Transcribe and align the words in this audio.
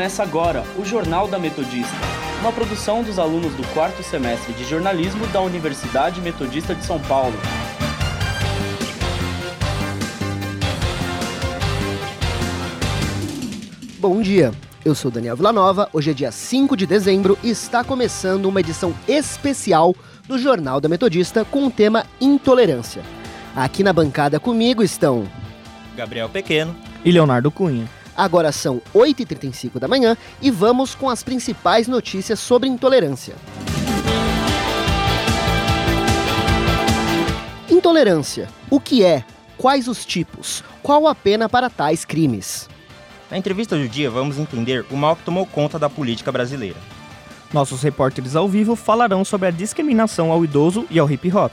Começa 0.00 0.22
agora 0.22 0.64
o 0.78 0.82
Jornal 0.82 1.28
da 1.28 1.38
Metodista, 1.38 1.94
uma 2.40 2.50
produção 2.50 3.02
dos 3.02 3.18
alunos 3.18 3.52
do 3.52 3.62
quarto 3.74 4.02
semestre 4.02 4.54
de 4.54 4.64
jornalismo 4.64 5.26
da 5.26 5.42
Universidade 5.42 6.22
Metodista 6.22 6.74
de 6.74 6.82
São 6.86 6.98
Paulo. 7.00 7.34
Bom 13.98 14.22
dia, 14.22 14.52
eu 14.86 14.94
sou 14.94 15.10
Daniel 15.10 15.36
Villanova. 15.36 15.86
Hoje 15.92 16.12
é 16.12 16.14
dia 16.14 16.32
5 16.32 16.78
de 16.78 16.86
dezembro 16.86 17.38
e 17.42 17.50
está 17.50 17.84
começando 17.84 18.46
uma 18.46 18.60
edição 18.60 18.94
especial 19.06 19.94
do 20.26 20.38
Jornal 20.38 20.80
da 20.80 20.88
Metodista 20.88 21.44
com 21.44 21.66
o 21.66 21.70
tema 21.70 22.06
Intolerância. 22.18 23.02
Aqui 23.54 23.82
na 23.82 23.92
bancada 23.92 24.40
comigo 24.40 24.82
estão 24.82 25.28
Gabriel 25.94 26.30
Pequeno 26.30 26.74
e 27.04 27.12
Leonardo 27.12 27.50
Cunha. 27.50 27.99
Agora 28.20 28.52
são 28.52 28.82
8h35 28.94 29.78
da 29.78 29.88
manhã 29.88 30.14
e 30.42 30.50
vamos 30.50 30.94
com 30.94 31.08
as 31.08 31.22
principais 31.22 31.88
notícias 31.88 32.38
sobre 32.38 32.68
intolerância. 32.68 33.34
Intolerância. 37.70 38.50
O 38.68 38.78
que 38.78 39.02
é? 39.02 39.24
Quais 39.56 39.88
os 39.88 40.04
tipos? 40.04 40.62
Qual 40.82 41.08
a 41.08 41.14
pena 41.14 41.48
para 41.48 41.70
tais 41.70 42.04
crimes? 42.04 42.68
Na 43.30 43.38
entrevista 43.38 43.74
do 43.74 43.88
dia, 43.88 44.10
vamos 44.10 44.38
entender 44.38 44.84
o 44.90 44.96
mal 44.98 45.16
que 45.16 45.24
tomou 45.24 45.46
conta 45.46 45.78
da 45.78 45.88
política 45.88 46.30
brasileira. 46.30 46.76
Nossos 47.50 47.82
repórteres 47.82 48.36
ao 48.36 48.46
vivo 48.46 48.76
falarão 48.76 49.24
sobre 49.24 49.48
a 49.48 49.50
discriminação 49.50 50.30
ao 50.30 50.44
idoso 50.44 50.86
e 50.90 50.98
ao 50.98 51.10
hip 51.10 51.34
hop. 51.34 51.52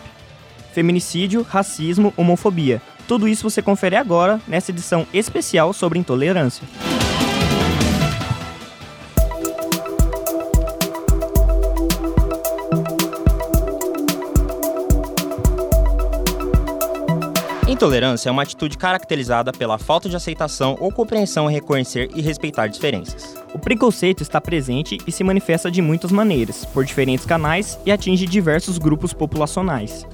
Feminicídio, 0.77 1.41
racismo, 1.41 2.13
homofobia, 2.15 2.79
tudo 3.07 3.27
isso 3.27 3.49
você 3.49 3.63
confere 3.63 3.95
agora 3.95 4.39
nessa 4.47 4.69
edição 4.69 5.07
especial 5.11 5.73
sobre 5.73 5.97
intolerância. 5.97 6.67
Intolerância 17.67 18.29
é 18.29 18.31
uma 18.31 18.43
atitude 18.43 18.77
caracterizada 18.77 19.51
pela 19.51 19.79
falta 19.79 20.07
de 20.07 20.15
aceitação 20.15 20.77
ou 20.79 20.91
compreensão 20.91 21.49
em 21.49 21.53
reconhecer 21.53 22.11
e 22.13 22.21
respeitar 22.21 22.67
diferenças. 22.67 23.35
O 23.51 23.57
preconceito 23.57 24.21
está 24.21 24.39
presente 24.39 24.99
e 25.07 25.11
se 25.11 25.23
manifesta 25.23 25.71
de 25.71 25.81
muitas 25.81 26.11
maneiras, 26.11 26.65
por 26.65 26.85
diferentes 26.85 27.25
canais 27.25 27.79
e 27.83 27.91
atinge 27.91 28.27
diversos 28.27 28.77
grupos 28.77 29.11
populacionais. 29.11 30.05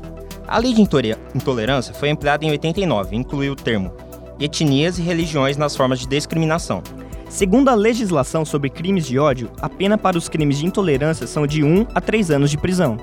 A 0.47 0.57
lei 0.57 0.73
de 0.73 0.81
intolerância 0.81 1.93
foi 1.93 2.09
ampliada 2.09 2.45
em 2.45 2.51
89 2.51 3.15
e 3.15 3.19
incluiu 3.19 3.53
o 3.53 3.55
termo 3.55 3.93
etnias 4.39 4.97
e 4.97 5.01
religiões 5.01 5.57
nas 5.57 5.75
formas 5.75 5.99
de 5.99 6.07
discriminação. 6.07 6.81
Segundo 7.29 7.69
a 7.69 7.75
legislação 7.75 8.45
sobre 8.45 8.69
crimes 8.69 9.05
de 9.05 9.17
ódio, 9.17 9.49
a 9.61 9.69
pena 9.69 9.97
para 9.97 10.17
os 10.17 10.29
crimes 10.29 10.59
de 10.59 10.65
intolerância 10.65 11.25
são 11.25 11.47
de 11.47 11.63
1 11.63 11.87
a 11.93 12.01
3 12.01 12.31
anos 12.31 12.51
de 12.51 12.57
prisão. 12.57 12.97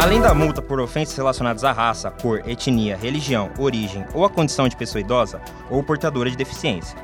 Além 0.00 0.20
da 0.20 0.32
multa 0.32 0.62
por 0.62 0.78
ofensas 0.78 1.16
relacionadas 1.16 1.64
à 1.64 1.72
raça, 1.72 2.10
cor, 2.10 2.42
etnia, 2.48 2.96
religião, 2.96 3.50
origem 3.58 4.04
ou 4.14 4.24
a 4.24 4.30
condição 4.30 4.68
de 4.68 4.76
pessoa 4.76 5.00
idosa 5.00 5.40
ou 5.70 5.82
portadora 5.82 6.30
de 6.30 6.36
deficiência. 6.36 6.96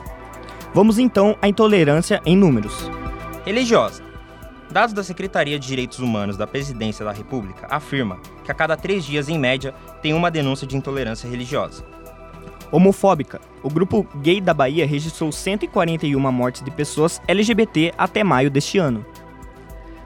Vamos 0.72 0.98
então 0.98 1.36
à 1.42 1.48
intolerância 1.48 2.20
em 2.24 2.36
números. 2.36 2.88
Religiosa. 3.44 4.11
Dados 4.72 4.94
da 4.94 5.04
Secretaria 5.04 5.58
de 5.58 5.66
Direitos 5.66 5.98
Humanos 5.98 6.38
da 6.38 6.46
Presidência 6.46 7.04
da 7.04 7.12
República 7.12 7.66
afirma 7.68 8.18
que 8.42 8.50
a 8.50 8.54
cada 8.54 8.74
três 8.74 9.04
dias, 9.04 9.28
em 9.28 9.38
média, 9.38 9.74
tem 10.00 10.14
uma 10.14 10.30
denúncia 10.30 10.66
de 10.66 10.76
intolerância 10.76 11.28
religiosa. 11.28 11.84
Homofóbica. 12.70 13.38
O 13.62 13.68
grupo 13.68 14.08
gay 14.22 14.40
da 14.40 14.54
Bahia 14.54 14.86
registrou 14.86 15.30
141 15.30 16.32
mortes 16.32 16.62
de 16.62 16.70
pessoas 16.70 17.20
LGBT 17.28 17.92
até 17.98 18.24
maio 18.24 18.50
deste 18.50 18.78
ano. 18.78 19.04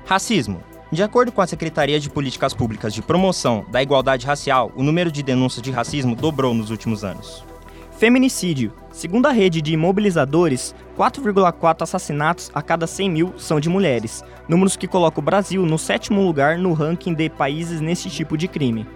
Racismo. 0.05 0.61
De 0.91 1.01
acordo 1.01 1.31
com 1.31 1.41
a 1.41 1.47
Secretaria 1.47 2.01
de 2.01 2.11
Políticas 2.11 2.53
Públicas 2.53 2.93
de 2.93 3.03
Promoção 3.03 3.65
da 3.69 3.81
Igualdade 3.81 4.27
Racial, 4.27 4.73
o 4.75 4.83
número 4.83 5.13
de 5.13 5.23
denúncias 5.23 5.63
de 5.63 5.71
racismo 5.71 6.17
dobrou 6.17 6.53
nos 6.53 6.71
últimos 6.71 7.05
anos. 7.05 7.45
Feminicídio. 7.99 8.75
Segundo 8.93 9.25
a 9.25 9.33
rede 9.33 9.63
de 9.63 9.73
imobilizadores, 9.73 10.75
4,4 10.99 11.83
assassinatos 11.83 12.51
a 12.53 12.61
cada 12.61 12.87
100 12.87 13.11
mil 13.11 13.35
são 13.39 13.59
de 13.59 13.71
mulheres, 13.71 14.23
números 14.47 14.77
que 14.77 14.87
colocam 14.87 15.23
o 15.23 15.25
Brasil 15.25 15.65
no 15.65 15.79
sétimo 15.79 16.23
lugar 16.23 16.59
no 16.59 16.75
ranking 16.75 17.15
de 17.15 17.31
países 17.31 17.81
nesse 17.81 18.11
tipo 18.11 18.37
de 18.37 18.49
crime. 18.49 18.87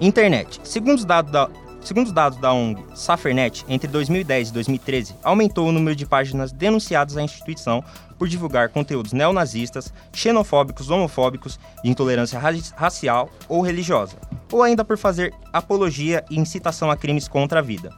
Internet. 0.00 0.60
Segundo 0.62 0.98
os 0.98 1.04
dados 1.04 1.32
da, 1.32 1.50
segundo 1.80 2.06
os 2.06 2.12
dados 2.12 2.38
da 2.38 2.52
ONG 2.52 2.84
Safernet, 2.94 3.64
entre 3.68 3.88
2010 3.88 4.50
e 4.50 4.52
2013, 4.52 5.16
aumentou 5.24 5.66
o 5.66 5.72
número 5.72 5.96
de 5.96 6.06
páginas 6.06 6.52
denunciadas 6.52 7.16
à 7.16 7.22
instituição 7.22 7.82
por 8.16 8.28
divulgar 8.28 8.68
conteúdos 8.68 9.12
neonazistas, 9.12 9.92
xenofóbicos, 10.12 10.88
homofóbicos, 10.88 11.58
de 11.82 11.90
intolerância 11.90 12.40
racial 12.76 13.28
ou 13.48 13.60
religiosa, 13.60 14.16
ou 14.52 14.62
ainda 14.62 14.84
por 14.84 14.96
fazer 14.96 15.34
apologia 15.52 16.24
e 16.30 16.38
incitação 16.38 16.92
a 16.92 16.96
crimes 16.96 17.26
contra 17.26 17.58
a 17.58 17.62
vida. 17.62 17.90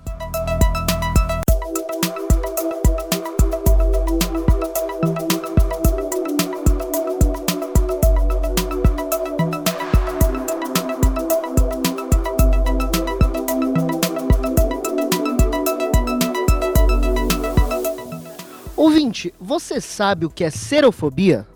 Ouvinte, 19.19 19.35
você 19.41 19.81
sabe 19.81 20.27
o 20.27 20.31
que 20.31 20.45
é 20.45 20.51
serofobia? 20.51 21.47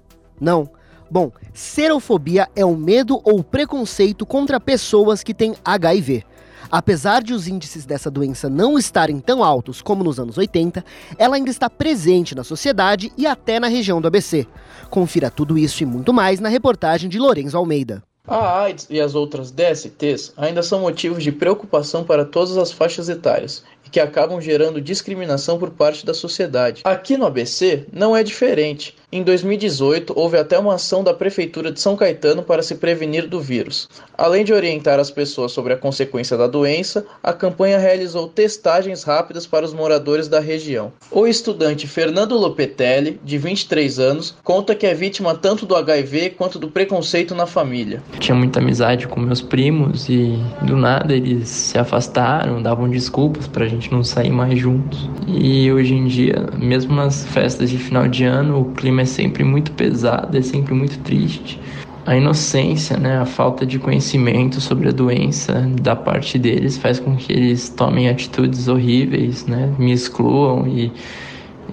Não? 0.40 0.68
Bom, 1.08 1.30
serofobia 1.54 2.48
é 2.56 2.64
o 2.64 2.76
medo 2.76 3.20
ou 3.22 3.44
preconceito 3.44 4.26
contra 4.26 4.58
pessoas 4.58 5.22
que 5.22 5.32
têm 5.32 5.54
HIV. 5.64 6.24
Apesar 6.70 7.22
de 7.22 7.32
os 7.34 7.46
índices 7.46 7.84
dessa 7.84 8.10
doença 8.10 8.48
não 8.48 8.78
estarem 8.78 9.20
tão 9.20 9.44
altos 9.44 9.80
como 9.80 10.02
nos 10.02 10.18
anos 10.18 10.38
80, 10.38 10.84
ela 11.16 11.36
ainda 11.36 11.50
está 11.50 11.68
presente 11.70 12.34
na 12.34 12.42
sociedade 12.42 13.12
e 13.16 13.26
até 13.26 13.60
na 13.60 13.68
região 13.68 14.00
do 14.00 14.08
ABC. 14.08 14.46
Confira 14.90 15.30
tudo 15.30 15.56
isso 15.56 15.82
e 15.82 15.86
muito 15.86 16.12
mais 16.12 16.40
na 16.40 16.48
reportagem 16.48 17.08
de 17.08 17.18
Lourenço 17.18 17.56
Almeida. 17.56 18.02
A 18.26 18.62
AIDS 18.62 18.86
e 18.88 19.00
as 19.00 19.14
outras 19.14 19.50
DSTs 19.50 20.32
ainda 20.36 20.62
são 20.62 20.80
motivos 20.80 21.22
de 21.22 21.30
preocupação 21.30 22.02
para 22.02 22.24
todas 22.24 22.56
as 22.56 22.72
faixas 22.72 23.08
etárias 23.08 23.62
que 23.92 24.00
acabam 24.00 24.40
gerando 24.40 24.80
discriminação 24.80 25.58
por 25.58 25.70
parte 25.70 26.04
da 26.04 26.14
sociedade. 26.14 26.80
Aqui 26.82 27.16
no 27.16 27.26
ABC 27.26 27.86
não 27.92 28.16
é 28.16 28.24
diferente. 28.24 28.96
Em 29.14 29.22
2018, 29.22 30.14
houve 30.16 30.38
até 30.38 30.58
uma 30.58 30.76
ação 30.76 31.04
da 31.04 31.12
Prefeitura 31.12 31.70
de 31.70 31.78
São 31.78 31.94
Caetano 31.94 32.42
para 32.42 32.62
se 32.62 32.76
prevenir 32.76 33.28
do 33.28 33.38
vírus. 33.38 33.86
Além 34.16 34.42
de 34.42 34.54
orientar 34.54 34.98
as 34.98 35.10
pessoas 35.10 35.52
sobre 35.52 35.74
a 35.74 35.76
consequência 35.76 36.34
da 36.34 36.46
doença, 36.46 37.04
a 37.22 37.30
campanha 37.30 37.76
realizou 37.76 38.26
testagens 38.26 39.02
rápidas 39.02 39.46
para 39.46 39.66
os 39.66 39.74
moradores 39.74 40.28
da 40.28 40.40
região. 40.40 40.90
O 41.10 41.26
estudante 41.26 41.86
Fernando 41.86 42.38
Lopetelli, 42.38 43.20
de 43.22 43.36
23 43.36 43.98
anos, 43.98 44.34
conta 44.42 44.74
que 44.74 44.86
é 44.86 44.94
vítima 44.94 45.34
tanto 45.34 45.66
do 45.66 45.76
HIV 45.76 46.30
quanto 46.30 46.58
do 46.58 46.68
preconceito 46.68 47.34
na 47.34 47.44
família. 47.44 48.02
Tinha 48.18 48.34
muita 48.34 48.60
amizade 48.60 49.06
com 49.06 49.20
meus 49.20 49.42
primos 49.42 50.08
e 50.08 50.38
do 50.62 50.74
nada 50.74 51.12
eles 51.12 51.50
se 51.50 51.76
afastaram, 51.76 52.62
davam 52.62 52.88
desculpas 52.88 53.46
pra 53.46 53.66
gente 53.66 53.92
não 53.92 54.02
sair 54.02 54.30
mais 54.30 54.58
juntos. 54.58 55.10
E 55.28 55.70
hoje 55.70 55.92
em 55.92 56.06
dia, 56.06 56.48
mesmo 56.56 56.94
nas 56.94 57.26
festas 57.26 57.68
de 57.68 57.76
final 57.76 58.08
de 58.08 58.24
ano, 58.24 58.62
o 58.62 58.72
clima 58.72 59.01
é 59.02 59.04
sempre 59.04 59.44
muito 59.44 59.72
pesado, 59.72 60.36
é 60.36 60.42
sempre 60.42 60.74
muito 60.74 60.98
triste. 61.00 61.60
A 62.04 62.16
inocência, 62.16 62.96
né, 62.96 63.18
a 63.18 63.26
falta 63.26 63.64
de 63.64 63.78
conhecimento 63.78 64.60
sobre 64.60 64.88
a 64.88 64.92
doença 64.92 65.68
da 65.80 65.94
parte 65.94 66.36
deles 66.38 66.76
faz 66.76 66.98
com 66.98 67.16
que 67.16 67.32
eles 67.32 67.68
tomem 67.68 68.08
atitudes 68.08 68.66
horríveis, 68.66 69.46
né, 69.46 69.72
me 69.78 69.92
excluam 69.92 70.66
e 70.66 70.90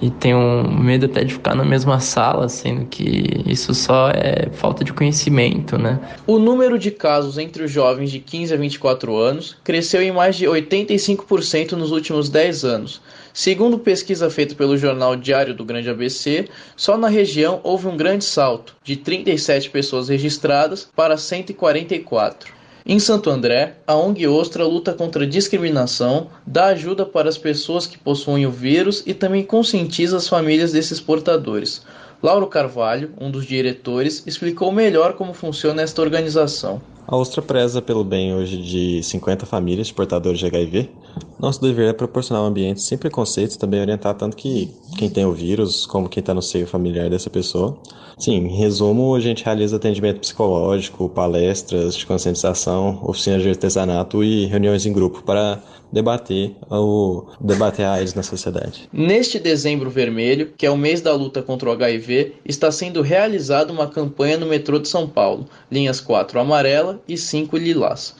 e 0.01 0.09
tenham 0.09 0.63
medo 0.63 1.05
até 1.05 1.23
de 1.23 1.33
ficar 1.33 1.55
na 1.55 1.65
mesma 1.65 1.99
sala, 1.99 2.47
sendo 2.47 2.85
que 2.85 3.43
isso 3.45 3.73
só 3.73 4.09
é 4.09 4.49
falta 4.53 4.83
de 4.83 4.93
conhecimento, 4.93 5.77
né? 5.77 5.99
O 6.25 6.39
número 6.39 6.79
de 6.79 6.89
casos 6.91 7.37
entre 7.37 7.63
os 7.63 7.71
jovens 7.71 8.09
de 8.11 8.19
15 8.19 8.53
a 8.53 8.57
24 8.57 9.15
anos 9.17 9.57
cresceu 9.63 10.01
em 10.01 10.11
mais 10.11 10.35
de 10.35 10.45
85% 10.45 11.73
nos 11.73 11.91
últimos 11.91 12.29
10 12.29 12.63
anos. 12.63 13.01
Segundo 13.33 13.79
pesquisa 13.79 14.29
feita 14.29 14.55
pelo 14.55 14.77
jornal 14.77 15.15
Diário 15.15 15.53
do 15.53 15.63
Grande 15.63 15.89
ABC, 15.89 16.49
só 16.75 16.97
na 16.97 17.07
região 17.07 17.59
houve 17.63 17.87
um 17.87 17.95
grande 17.95 18.25
salto, 18.25 18.75
de 18.83 18.95
37 18.95 19.69
pessoas 19.69 20.09
registradas 20.09 20.89
para 20.95 21.17
144. 21.17 22.53
Em 22.85 22.97
Santo 22.97 23.29
André, 23.29 23.75
a 23.85 23.95
ONG 23.95 24.27
Ostra 24.27 24.65
luta 24.65 24.93
contra 24.93 25.23
a 25.23 25.27
discriminação, 25.27 26.27
dá 26.45 26.67
ajuda 26.67 27.05
para 27.05 27.29
as 27.29 27.37
pessoas 27.37 27.85
que 27.85 27.99
possuem 27.99 28.47
o 28.47 28.51
vírus 28.51 29.03
e 29.05 29.13
também 29.13 29.43
conscientiza 29.43 30.17
as 30.17 30.27
famílias 30.27 30.71
desses 30.71 30.99
portadores. 30.99 31.85
Lauro 32.21 32.47
Carvalho, 32.47 33.13
um 33.19 33.29
dos 33.29 33.45
diretores, 33.45 34.23
explicou 34.25 34.71
melhor 34.71 35.13
como 35.13 35.33
funciona 35.33 35.81
esta 35.81 36.01
organização. 36.01 36.81
A 37.11 37.17
Ostra 37.17 37.41
preza 37.41 37.81
pelo 37.81 38.03
bem 38.03 38.35
hoje 38.35 38.55
de 38.55 39.01
50 39.01 39.43
famílias 39.47 39.91
portadores 39.91 40.37
de 40.37 40.45
HIV. 40.45 40.91
Nosso 41.39 41.59
dever 41.59 41.89
é 41.89 41.93
proporcionar 41.93 42.43
um 42.43 42.45
ambiente 42.45 42.83
sem 42.83 42.99
preconceitos, 42.99 43.57
também 43.57 43.81
orientar 43.81 44.13
tanto 44.13 44.37
que 44.37 44.69
quem 44.95 45.09
tem 45.09 45.25
o 45.25 45.31
vírus 45.31 45.87
como 45.87 46.07
quem 46.07 46.21
está 46.21 46.35
no 46.35 46.41
seio 46.41 46.67
familiar 46.67 47.09
dessa 47.09 47.27
pessoa. 47.27 47.81
Sim, 48.19 48.35
em 48.35 48.57
resumo, 48.57 49.15
a 49.15 49.19
gente 49.19 49.43
realiza 49.43 49.77
atendimento 49.77 50.19
psicológico, 50.19 51.09
palestras 51.09 51.95
de 51.95 52.05
conscientização, 52.05 52.99
oficinas 53.03 53.41
de 53.41 53.49
artesanato 53.49 54.23
e 54.23 54.45
reuniões 54.45 54.85
em 54.85 54.93
grupo 54.93 55.23
para 55.23 55.63
debater 55.91 56.53
o 56.69 57.25
debater 57.41 57.85
a 57.85 57.93
AIDS 57.93 58.13
na 58.13 58.21
sociedade. 58.21 58.87
Neste 58.93 59.39
dezembro 59.39 59.89
vermelho, 59.89 60.53
que 60.55 60.65
é 60.65 60.69
o 60.69 60.77
mês 60.77 61.01
da 61.01 61.13
luta 61.13 61.41
contra 61.41 61.69
o 61.69 61.71
HIV, 61.71 62.35
está 62.45 62.71
sendo 62.71 63.01
realizada 63.01 63.73
uma 63.73 63.87
campanha 63.87 64.37
no 64.37 64.45
metrô 64.45 64.77
de 64.77 64.87
São 64.87 65.07
Paulo, 65.07 65.45
linhas 65.71 65.99
4 65.99 66.39
amarela 66.39 66.98
e 67.07 67.17
5 67.17 67.57
lilás. 67.57 68.15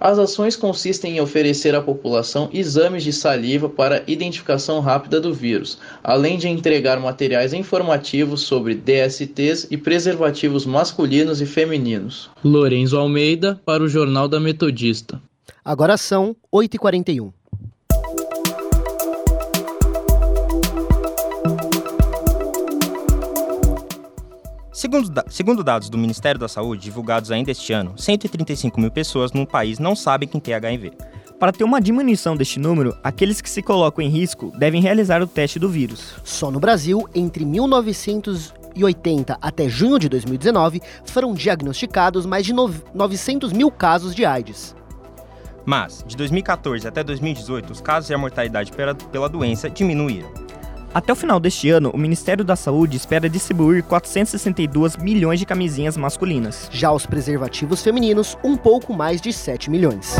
As 0.00 0.18
ações 0.18 0.56
consistem 0.56 1.16
em 1.16 1.20
oferecer 1.20 1.74
à 1.74 1.80
população 1.80 2.50
exames 2.52 3.02
de 3.02 3.12
saliva 3.12 3.68
para 3.68 4.02
identificação 4.06 4.80
rápida 4.80 5.20
do 5.20 5.32
vírus, 5.32 5.78
além 6.02 6.36
de 6.36 6.48
entregar 6.48 7.00
materiais 7.00 7.54
informativos 7.54 8.42
sobre 8.42 8.74
DSTs 8.74 9.68
e 9.70 9.76
preservativos 9.76 10.66
masculinos 10.66 11.40
e 11.40 11.46
femininos. 11.46 12.28
Lorenzo 12.44 12.98
Almeida 12.98 13.60
para 13.64 13.82
o 13.82 13.88
Jornal 13.88 14.28
da 14.28 14.40
Metodista. 14.40 15.22
Agora 15.64 15.96
são 15.96 16.36
8h41. 16.52 17.32
Segundo, 24.94 25.10
da 25.10 25.24
segundo, 25.28 25.64
dados 25.64 25.90
do 25.90 25.98
Ministério 25.98 26.38
da 26.38 26.46
Saúde, 26.46 26.84
divulgados 26.84 27.32
ainda 27.32 27.50
este 27.50 27.72
ano, 27.72 27.94
135 27.96 28.80
mil 28.80 28.92
pessoas 28.92 29.32
no 29.32 29.44
país 29.44 29.80
não 29.80 29.96
sabem 29.96 30.28
quem 30.28 30.40
tem 30.40 30.54
HIV. 30.54 30.92
Para 31.36 31.50
ter 31.50 31.64
uma 31.64 31.80
diminuição 31.80 32.36
deste 32.36 32.60
número, 32.60 32.96
aqueles 33.02 33.40
que 33.40 33.50
se 33.50 33.60
colocam 33.60 34.04
em 34.04 34.08
risco 34.08 34.52
devem 34.56 34.80
realizar 34.80 35.20
o 35.20 35.26
teste 35.26 35.58
do 35.58 35.68
vírus. 35.68 36.14
Só 36.22 36.48
no 36.48 36.60
Brasil, 36.60 37.08
entre 37.12 37.44
1980 37.44 39.36
até 39.42 39.68
junho 39.68 39.98
de 39.98 40.08
2019, 40.08 40.80
foram 41.04 41.34
diagnosticados 41.34 42.24
mais 42.24 42.46
de 42.46 42.52
900 42.52 43.52
mil 43.52 43.72
casos 43.72 44.14
de 44.14 44.24
AIDS. 44.24 44.76
Mas, 45.66 46.04
de 46.06 46.16
2014 46.16 46.86
até 46.86 47.02
2018, 47.02 47.72
os 47.72 47.80
casos 47.80 48.10
e 48.10 48.14
a 48.14 48.18
mortalidade 48.18 48.70
pela, 48.70 48.94
pela 48.94 49.28
doença 49.28 49.68
diminuíram. 49.68 50.44
Até 50.94 51.12
o 51.12 51.16
final 51.16 51.40
deste 51.40 51.68
ano, 51.70 51.90
o 51.92 51.98
Ministério 51.98 52.44
da 52.44 52.54
Saúde 52.54 52.96
espera 52.96 53.28
distribuir 53.28 53.82
462 53.82 54.96
milhões 54.96 55.40
de 55.40 55.44
camisinhas 55.44 55.96
masculinas. 55.96 56.68
Já 56.70 56.92
os 56.92 57.04
preservativos 57.04 57.82
femininos, 57.82 58.38
um 58.44 58.56
pouco 58.56 58.94
mais 58.94 59.20
de 59.20 59.32
7 59.32 59.72
milhões. 59.72 60.14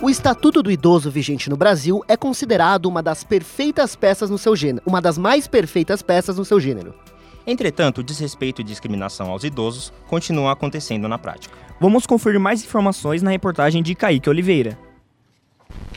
O 0.00 0.08
Estatuto 0.08 0.62
do 0.62 0.70
Idoso 0.70 1.10
vigente 1.10 1.50
no 1.50 1.56
Brasil 1.58 2.02
é 2.08 2.16
considerado 2.16 2.86
uma 2.86 3.02
das 3.02 3.22
perfeitas 3.22 3.94
peças 3.94 4.30
no 4.30 4.38
seu 4.38 4.56
gênero, 4.56 4.82
uma 4.86 5.02
das 5.02 5.18
mais 5.18 5.46
perfeitas 5.46 6.00
peças 6.00 6.38
no 6.38 6.46
seu 6.46 6.58
gênero. 6.58 6.94
Entretanto, 7.46 7.98
o 7.98 8.04
desrespeito 8.04 8.60
e 8.60 8.64
discriminação 8.64 9.30
aos 9.30 9.44
idosos 9.44 9.92
continuam 10.06 10.48
acontecendo 10.48 11.08
na 11.08 11.18
prática. 11.18 11.56
Vamos 11.80 12.06
conferir 12.06 12.38
mais 12.38 12.62
informações 12.62 13.22
na 13.22 13.30
reportagem 13.30 13.82
de 13.82 13.94
Kaique 13.94 14.30
Oliveira. 14.30 14.78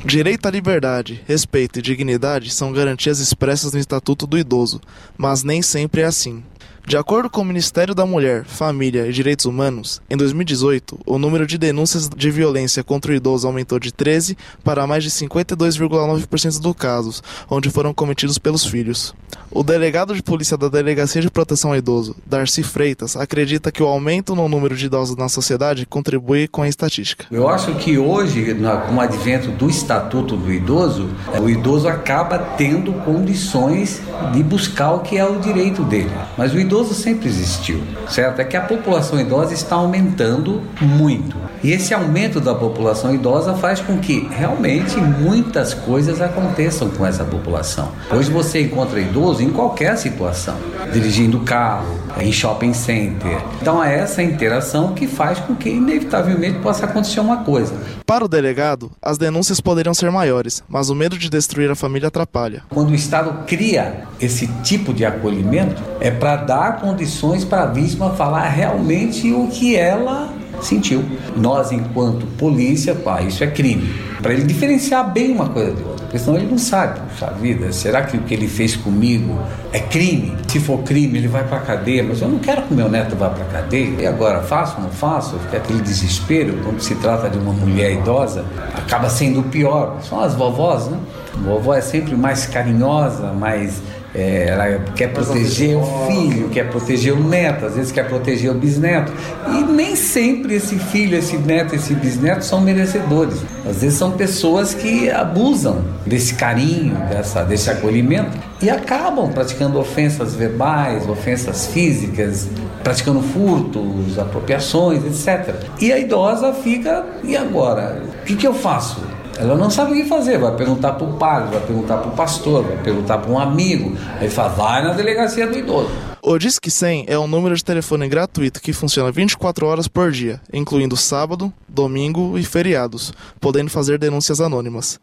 Direito 0.04 0.48
à 0.48 0.52
liberdade, 0.52 1.24
respeito 1.28 1.80
e 1.80 1.82
dignidade 1.82 2.52
são 2.52 2.72
garantias 2.72 3.20
expressas 3.20 3.74
no 3.74 3.80
Estatuto 3.80 4.28
do 4.28 4.38
Idoso, 4.38 4.80
mas 5.18 5.44
nem 5.44 5.62
sempre 5.62 6.02
é 6.02 6.06
assim. 6.06 6.44
De 6.88 6.96
acordo 6.98 7.32
com 7.32 7.42
o 7.42 7.46
Ministério 7.46 7.96
da 7.96 8.06
Mulher, 8.06 8.46
Família 8.46 9.08
e 9.08 9.12
Direitos 9.12 9.48
Humanos, 9.48 10.00
em 10.08 10.16
2018, 10.16 11.00
o 11.04 11.18
número 11.18 11.48
de 11.48 11.58
denúncias 11.58 12.08
de 12.08 12.30
violência 12.30 12.84
contra 12.84 13.12
o 13.12 13.16
idoso 13.16 13.48
aumentou 13.48 13.80
de 13.80 13.92
13 13.92 14.38
para 14.64 14.86
mais 14.86 15.04
de 15.04 15.10
52,9% 15.10 16.62
dos 16.62 16.76
casos, 16.76 17.24
onde 17.50 17.72
foram 17.72 17.92
cometidos 17.92 18.38
pelos 18.38 18.64
filhos. 18.64 19.16
O 19.50 19.64
delegado 19.64 20.14
de 20.14 20.22
polícia 20.22 20.58
da 20.58 20.68
Delegacia 20.68 21.22
de 21.22 21.32
Proteção 21.32 21.72
ao 21.72 21.78
Idoso, 21.78 22.16
Darcy 22.26 22.62
Freitas, 22.62 23.16
acredita 23.16 23.72
que 23.72 23.82
o 23.82 23.88
aumento 23.88 24.36
no 24.36 24.48
número 24.48 24.76
de 24.76 24.86
idosos 24.86 25.16
na 25.16 25.30
sociedade 25.30 25.86
contribui 25.88 26.48
com 26.48 26.62
a 26.62 26.68
estatística. 26.68 27.26
Eu 27.32 27.48
acho 27.50 27.74
que 27.76 27.98
hoje, 27.98 28.56
com 28.88 28.96
o 28.96 29.02
advento 29.02 29.50
do 29.52 29.70
Estatuto 29.70 30.38
do 30.38 30.52
Idoso, 30.52 31.10
o 31.42 31.50
idoso 31.50 31.88
acaba 31.88 32.38
tendo 32.38 32.94
condições 33.06 34.02
de 34.34 34.44
buscar 34.44 34.92
o 34.92 35.00
que 35.00 35.18
é 35.18 35.26
o 35.26 35.40
direito 35.40 35.84
dele. 35.84 36.12
Mas 36.38 36.54
o 36.54 36.60
idoso 36.60 36.75
sempre 36.84 37.28
existiu, 37.28 37.82
certo? 38.10 38.40
É 38.40 38.44
que 38.44 38.58
a 38.58 38.62
população 38.62 39.20
idosa 39.20 39.54
está 39.54 39.76
aumentando 39.76 40.62
muito. 40.82 41.36
E 41.64 41.72
esse 41.72 41.94
aumento 41.94 42.40
da 42.40 42.54
população 42.54 43.14
idosa 43.14 43.56
faz 43.56 43.80
com 43.80 43.98
que 43.98 44.28
realmente 44.32 44.98
muitas 44.98 45.74
coisas 45.74 46.22
aconteçam 46.22 46.90
com 46.90 47.06
essa 47.06 47.24
população. 47.24 47.92
Hoje 48.12 48.30
você 48.30 48.62
encontra 48.62 49.00
idoso 49.00 49.42
em 49.42 49.50
qualquer 49.50 49.98
situação, 49.98 50.56
dirigindo 50.92 51.40
carro, 51.40 52.06
em 52.20 52.32
shopping 52.32 52.74
center. 52.74 53.42
Então 53.62 53.84
é 53.84 54.00
essa 54.00 54.22
interação 54.22 54.94
que 54.94 55.08
faz 55.08 55.40
com 55.40 55.56
que 55.56 55.70
inevitavelmente 55.70 56.60
possa 56.60 56.86
acontecer 56.86 57.20
uma 57.20 57.38
coisa. 57.38 57.74
Para 58.06 58.26
o 58.26 58.28
delegado, 58.28 58.92
as 59.02 59.18
denúncias 59.18 59.60
poderiam 59.60 59.94
ser 59.94 60.12
maiores, 60.12 60.64
mas 60.70 60.90
o 60.90 60.96
medo 60.96 61.18
de 61.18 61.30
destruir 61.30 61.70
a 61.70 61.76
família 61.76 62.08
atrapalha. 62.08 62.64
Quando 62.70 62.92
o 62.92 62.96
Estado 62.96 63.46
cria 63.46 64.06
esse 64.20 64.48
tipo 64.64 64.94
de 64.94 65.04
acolhimento, 65.04 65.82
é 66.00 66.12
para 66.12 66.38
dar 66.66 66.80
condições 66.80 67.46
para 67.46 67.64
a 67.64 67.66
vítima 67.68 68.12
falar 68.12 68.48
realmente 68.50 69.32
o 69.32 69.48
que 69.48 69.76
ela 69.76 70.34
sentiu. 70.62 71.04
Nós, 71.36 71.72
enquanto 71.72 72.26
polícia, 72.38 72.96
pá, 72.96 73.22
isso 73.22 73.44
é 73.44 73.48
crime. 73.48 73.94
Para 74.22 74.34
ele 74.34 74.44
diferenciar 74.44 75.12
bem 75.12 75.32
uma 75.32 75.50
coisa 75.50 75.74
de 75.74 75.84
outra, 75.84 76.06
porque 76.06 76.18
senão 76.18 76.38
ele 76.38 76.48
não 76.50 76.58
sabe, 76.58 77.00
puxa 77.02 77.30
vida, 77.40 77.72
será 77.72 78.02
que 78.04 78.18
o 78.18 78.22
que 78.22 78.34
ele 78.34 78.48
fez 78.48 78.76
comigo 78.76 79.38
é 79.72 79.80
crime? 79.80 80.36
Se 80.48 80.60
for 80.60 80.80
crime, 80.80 81.20
ele 81.20 81.28
vai 81.28 81.44
para 81.44 81.60
cadeia, 81.60 82.04
mas 82.04 82.22
eu 82.22 82.30
não 82.30 82.40
quero 82.40 82.64
que 82.64 82.74
meu 82.74 82.90
neto 82.90 83.16
vá 83.16 83.30
para 83.30 83.46
cadeia. 83.46 84.02
E 84.02 84.08
agora, 84.08 84.42
faço 84.42 84.78
ou 84.78 84.84
não 84.84 84.90
faço? 84.90 85.38
Fica 85.40 85.58
aquele 85.58 85.82
desespero, 85.82 86.58
quando 86.64 86.80
se 86.80 86.96
trata 86.96 87.30
de 87.30 87.38
uma 87.38 87.54
mulher 87.54 87.92
idosa, 87.94 88.44
acaba 88.74 89.10
sendo 89.10 89.42
o 89.42 89.44
pior. 89.44 89.98
São 90.02 90.20
as 90.20 90.34
vovós, 90.34 90.88
né? 90.88 90.98
A 91.36 91.38
vovó 91.38 91.76
é 91.76 91.82
sempre 91.82 92.16
mais 92.16 92.48
carinhosa, 92.48 93.34
mais 93.34 93.82
é, 94.16 94.48
ela 94.48 94.80
quer 94.96 95.12
proteger 95.12 95.76
o 95.76 95.84
filho, 96.08 96.48
quer 96.48 96.70
proteger 96.70 97.14
o 97.14 97.22
neto, 97.22 97.66
às 97.66 97.76
vezes 97.76 97.92
quer 97.92 98.08
proteger 98.08 98.50
o 98.50 98.54
bisneto. 98.54 99.12
E 99.50 99.64
nem 99.64 99.94
sempre 99.96 100.56
esse 100.56 100.80
filho, 100.80 101.18
esse 101.18 101.38
neto, 101.38 101.76
esse 101.76 101.94
bisneto 101.94 102.46
são 102.46 102.62
merecedores. 102.62 103.42
Às 103.68 103.82
vezes 103.82 103.98
são 103.98 104.12
pessoas 104.12 104.74
que 104.74 105.10
abusam 105.10 105.84
desse 106.06 106.36
carinho, 106.36 106.96
dessa, 107.10 107.44
desse 107.44 107.70
acolhimento 107.70 108.38
e 108.62 108.70
acabam 108.70 109.30
praticando 109.34 109.78
ofensas 109.78 110.34
verbais, 110.34 111.08
ofensas 111.10 111.68
físicas, 111.68 112.48
praticando 112.84 113.22
furtos, 113.22 114.18
apropriações, 114.18 115.04
etc. 115.04 115.56
E 115.82 115.92
a 115.92 116.00
idosa 116.00 116.54
fica, 116.54 117.06
e 117.22 117.36
agora? 117.36 118.02
O 118.22 118.26
que, 118.26 118.38
que 118.38 118.48
eu 118.48 118.54
faço? 118.54 119.15
Ela 119.38 119.56
não 119.56 119.70
sabe 119.70 119.92
o 119.92 119.96
que 119.96 120.06
fazer, 120.06 120.38
vai 120.38 120.56
perguntar 120.56 120.94
para 120.94 121.06
o 121.06 121.14
padre, 121.18 121.58
vai 121.58 121.68
perguntar 121.68 121.98
para 121.98 122.08
o 122.10 122.16
pastor, 122.16 122.64
vai 122.64 122.78
perguntar 122.78 123.18
para 123.18 123.30
um 123.30 123.38
amigo. 123.38 123.98
Aí 124.20 124.30
fala, 124.30 124.50
vai 124.50 124.84
na 124.84 124.94
delegacia 124.94 125.46
do 125.46 125.58
idoso. 125.58 125.90
O 126.22 126.38
Disque 126.40 126.72
100 126.72 127.06
é 127.08 127.20
um 127.20 127.28
número 127.28 127.56
de 127.56 127.64
telefone 127.64 128.08
gratuito 128.08 128.62
que 128.62 128.74
funciona 128.74 129.12
24 129.12 129.68
horas 129.68 129.88
por 129.88 130.10
dia, 130.10 130.42
incluindo 130.52 130.96
sábado, 130.96 131.54
domingo 131.68 132.38
e 132.38 132.44
feriados, 132.44 133.14
podendo 133.40 133.70
fazer 133.70 134.00
denúncias 134.00 134.40
anônimas. 134.40 135.00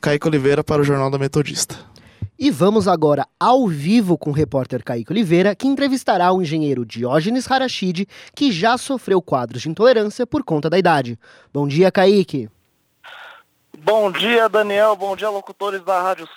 Kaique 0.00 0.26
Oliveira 0.26 0.62
para 0.64 0.80
o 0.80 0.84
Jornal 0.84 1.10
da 1.10 1.18
Metodista. 1.18 1.76
E 2.38 2.50
vamos 2.50 2.88
agora 2.88 3.26
ao 3.38 3.68
vivo 3.68 4.16
com 4.16 4.30
o 4.30 4.32
repórter 4.32 4.82
Kaique 4.82 5.12
Oliveira, 5.12 5.54
que 5.54 5.68
entrevistará 5.68 6.32
o 6.32 6.40
engenheiro 6.40 6.86
Diógenes 6.86 7.50
Harashid, 7.50 8.06
que 8.34 8.50
já 8.50 8.78
sofreu 8.78 9.20
quadros 9.20 9.62
de 9.62 9.68
intolerância 9.68 10.26
por 10.26 10.42
conta 10.42 10.70
da 10.70 10.78
idade. 10.78 11.18
Bom 11.52 11.68
dia, 11.68 11.92
Kaique. 11.92 12.48
Bom 13.84 14.12
dia, 14.12 14.48
Daniel. 14.48 14.94
Bom 14.94 15.16
dia, 15.16 15.28
locutores 15.28 15.82
da 15.82 16.00
rádio, 16.00 16.28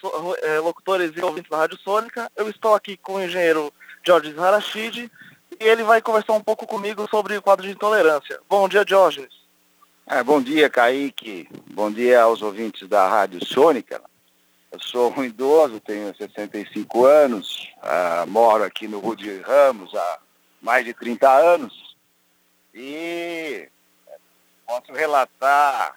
eh, 0.41 0.57
locutores 0.57 1.11
e 1.15 1.21
ouvintes 1.21 1.47
da 1.47 1.57
Rádio 1.57 1.77
Sônica. 1.77 2.27
Eu 2.35 2.49
estou 2.49 2.73
aqui 2.73 2.97
com 2.97 3.13
o 3.13 3.21
engenheiro 3.23 3.71
Jorge 4.03 4.33
Harashid 4.35 5.11
e 5.59 5.63
ele 5.63 5.83
vai 5.83 6.01
conversar 6.01 6.33
um 6.33 6.41
pouco 6.41 6.65
comigo 6.65 7.07
sobre 7.07 7.37
o 7.37 7.41
quadro 7.43 7.67
de 7.67 7.73
intolerância. 7.73 8.39
Bom 8.49 8.67
dia, 8.67 8.83
Jorge. 8.87 9.29
É, 10.07 10.23
bom 10.23 10.41
dia, 10.41 10.71
Kaique. 10.71 11.47
Bom 11.71 11.91
dia 11.91 12.23
aos 12.23 12.41
ouvintes 12.41 12.89
da 12.89 13.07
Rádio 13.07 13.45
Sônica. 13.45 14.01
Eu 14.71 14.79
sou 14.79 15.13
um 15.15 15.23
idoso, 15.23 15.79
tenho 15.79 16.15
65 16.17 17.05
anos, 17.05 17.71
uh, 17.77 18.27
moro 18.27 18.63
aqui 18.63 18.87
no 18.87 18.99
Rio 18.99 19.15
de 19.15 19.39
Ramos 19.41 19.93
há 19.93 20.19
mais 20.59 20.83
de 20.83 20.95
30 20.95 21.29
anos 21.31 21.95
e 22.73 23.69
posso 24.65 24.91
relatar 24.91 25.95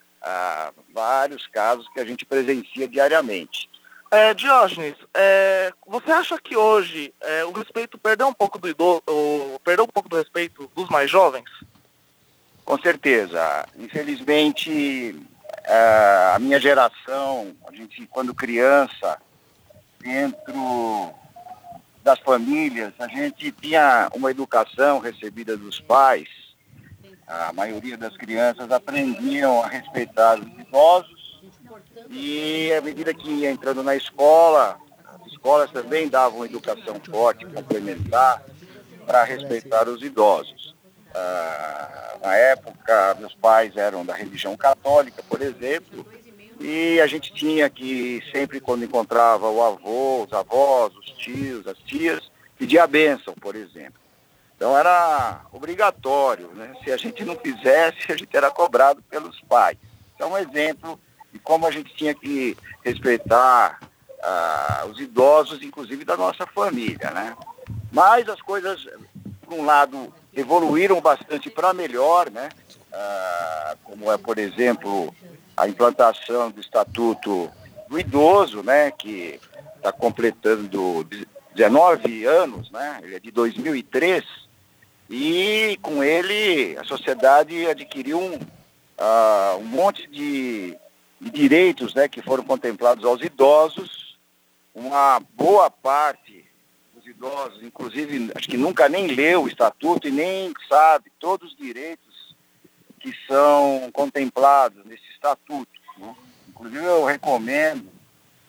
vários 0.93 1.47
casos 1.47 1.89
que 1.89 2.01
a 2.01 2.05
gente 2.05 2.25
presencia 2.25 2.89
diariamente. 2.89 3.69
É, 4.11 4.33
Diógenes, 4.33 4.95
é, 5.13 5.73
você 5.87 6.11
acha 6.11 6.39
que 6.41 6.57
hoje 6.57 7.13
é, 7.21 7.45
o 7.45 7.53
respeito 7.53 7.99
perdeu 7.99 8.27
um 8.27 8.33
pouco 8.33 8.59
do 8.59 8.69
idoso, 8.69 9.03
perdeu 9.63 9.85
um 9.85 9.89
pouco 9.89 10.09
do 10.09 10.17
respeito 10.17 10.71
dos 10.75 10.89
mais 10.89 11.11
jovens? 11.11 11.49
Com 12.65 12.79
certeza. 12.79 13.67
Infelizmente, 13.77 15.15
é, 15.65 16.33
a 16.35 16.39
minha 16.39 16.59
geração, 16.59 17.55
a 17.67 17.75
gente 17.75 18.07
quando 18.07 18.35
criança, 18.35 19.19
dentro 19.99 21.13
das 22.03 22.19
famílias, 22.21 22.95
a 22.99 23.09
gente 23.09 23.53
tinha 23.53 24.09
uma 24.15 24.31
educação 24.31 24.99
recebida 24.99 25.57
dos 25.57 25.81
pais. 25.81 26.29
A 27.29 27.53
maioria 27.53 27.97
das 27.97 28.17
crianças 28.17 28.71
aprendiam 28.71 29.63
a 29.63 29.69
respeitar 29.69 30.39
os 30.39 30.47
idosos 30.47 31.41
e 32.11 32.73
à 32.73 32.81
medida 32.81 33.13
que 33.13 33.29
ia 33.31 33.51
entrando 33.51 33.83
na 33.83 33.95
escola, 33.95 34.79
as 35.05 35.27
escolas 35.33 35.71
também 35.71 36.09
davam 36.09 36.45
educação 36.45 37.01
forte, 37.11 37.45
complementar, 37.45 38.43
para 39.07 39.25
respeitar 39.25 39.89
os 39.89 40.03
idosos. 40.03 40.75
Ah, 41.15 42.17
na 42.23 42.35
época, 42.35 43.17
meus 43.19 43.35
pais 43.35 43.77
eram 43.77 44.05
da 44.05 44.15
religião 44.15 44.57
católica, 44.57 45.23
por 45.29 45.43
exemplo, 45.43 46.07
e 46.61 47.01
a 47.01 47.07
gente 47.07 47.33
tinha 47.33 47.69
que, 47.71 48.23
sempre 48.33 48.61
quando 48.61 48.85
encontrava 48.85 49.49
o 49.49 49.63
avô, 49.63 50.25
os 50.25 50.33
avós, 50.33 50.95
os 50.97 51.11
tios, 51.13 51.67
as 51.67 51.79
tias, 51.79 52.31
pedir 52.57 52.79
a 52.79 52.87
bênção, 52.87 53.35
por 53.35 53.55
exemplo. 53.55 54.08
Então 54.59 54.77
era 54.77 55.43
obrigatório, 55.53 56.49
né? 56.49 56.75
Se 56.83 56.91
a 56.91 56.97
gente 56.97 57.25
não 57.25 57.37
fizesse, 57.37 58.11
a 58.11 58.17
gente 58.17 58.37
era 58.37 58.51
cobrado 58.51 59.01
pelos 59.09 59.41
pais. 59.43 59.79
Então, 60.17 60.33
um 60.33 60.37
exemplo 60.37 60.99
e 61.33 61.39
como 61.39 61.65
a 61.65 61.71
gente 61.71 61.95
tinha 61.95 62.13
que 62.13 62.57
respeitar 62.85 63.79
ah, 64.21 64.85
os 64.91 64.99
idosos, 64.99 65.63
inclusive 65.63 66.05
da 66.05 66.17
nossa 66.17 66.45
família, 66.45 67.13
né? 67.13 67.37
Mas 67.93 68.29
as 68.29 68.43
coisas, 68.43 68.85
por 69.47 69.55
um 69.55 69.65
lado, 69.65 70.13
evoluíram 70.35 71.01
bastante 71.01 71.49
para 71.49 71.73
melhor, 71.73 72.29
né? 72.29 72.49
Ah, 72.93 73.77
como 73.85 74.11
é, 74.11 74.19
por 74.19 74.39
exemplo, 74.39 75.15
a 75.57 75.69
implantação 75.69 76.51
do 76.51 76.61
Estatuto 76.61 77.49
do 77.89 77.97
Idoso, 77.97 78.65
né? 78.65 78.91
Que 78.91 79.41
está 79.77 79.93
completando 79.93 81.07
19 81.55 82.25
anos, 82.25 82.73
né? 82.73 82.99
Ele 83.05 83.15
é 83.15 83.21
de 83.21 83.31
2003 83.31 84.48
e 85.09 85.79
com 85.83 86.03
ele 86.03 86.77
a 86.79 86.85
sociedade 86.85 87.67
adquiriu 87.67 88.19
um, 88.19 88.35
uh, 88.35 89.59
um 89.59 89.65
monte 89.65 90.07
de 90.07 90.77
e 91.21 91.31
direitos 91.31 91.95
né, 91.95 92.09
que 92.09 92.23
foram 92.23 92.45
contemplados 92.45 93.05
aos 93.05 93.21
idosos. 93.21 94.17
Uma 94.75 95.21
boa 95.35 95.71
parte 95.71 96.45
dos 96.95 97.07
idosos, 97.07 97.63
inclusive, 97.63 98.31
acho 98.35 98.49
que 98.49 98.57
nunca 98.57 98.89
nem 98.89 99.09
leu 99.09 99.45
o 99.45 99.49
estatuto 99.49 100.07
e 100.07 100.13
nem 100.13 100.53
sabe 100.69 101.11
todos 101.19 101.51
os 101.51 101.57
direitos 101.57 102.37
que 103.01 103.13
são 103.27 103.91
contemplados 103.93 104.85
nesse 104.85 105.09
estatuto. 105.13 105.69
Né? 105.99 106.15
Inclusive, 106.49 106.85
eu 106.85 107.05
recomendo 107.05 107.89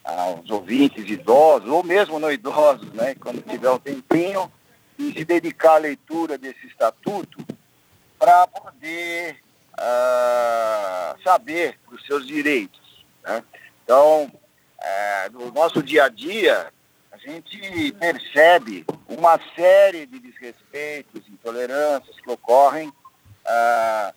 aos 0.04 0.48
ouvintes 0.50 1.08
idosos, 1.08 1.68
ou 1.68 1.82
mesmo 1.82 2.18
não 2.18 2.32
idosos, 2.32 2.90
né, 2.92 3.14
quando 3.16 3.42
tiver 3.42 3.70
um 3.70 3.78
tempinho, 3.78 4.50
se 5.12 5.24
dedicar 5.24 5.74
à 5.74 5.78
leitura 5.78 6.36
desse 6.36 6.66
estatuto 6.66 7.38
para 8.18 8.46
poder 8.46 9.40
uh, 9.74 11.22
saber 11.22 11.78
dos 11.88 12.04
seus 12.04 12.26
direitos. 12.26 13.04
Né? 13.22 13.42
Então, 13.82 14.30
é, 14.78 15.28
no 15.30 15.50
nosso 15.50 15.82
dia 15.82 16.04
a 16.04 16.08
dia, 16.08 16.72
a 17.10 17.16
gente 17.16 17.92
percebe 17.92 18.84
uma 19.08 19.40
série 19.56 20.06
de 20.06 20.18
desrespeitos, 20.18 21.26
intolerâncias 21.28 22.16
que 22.20 22.30
ocorrem 22.30 22.88
uh, 22.88 24.14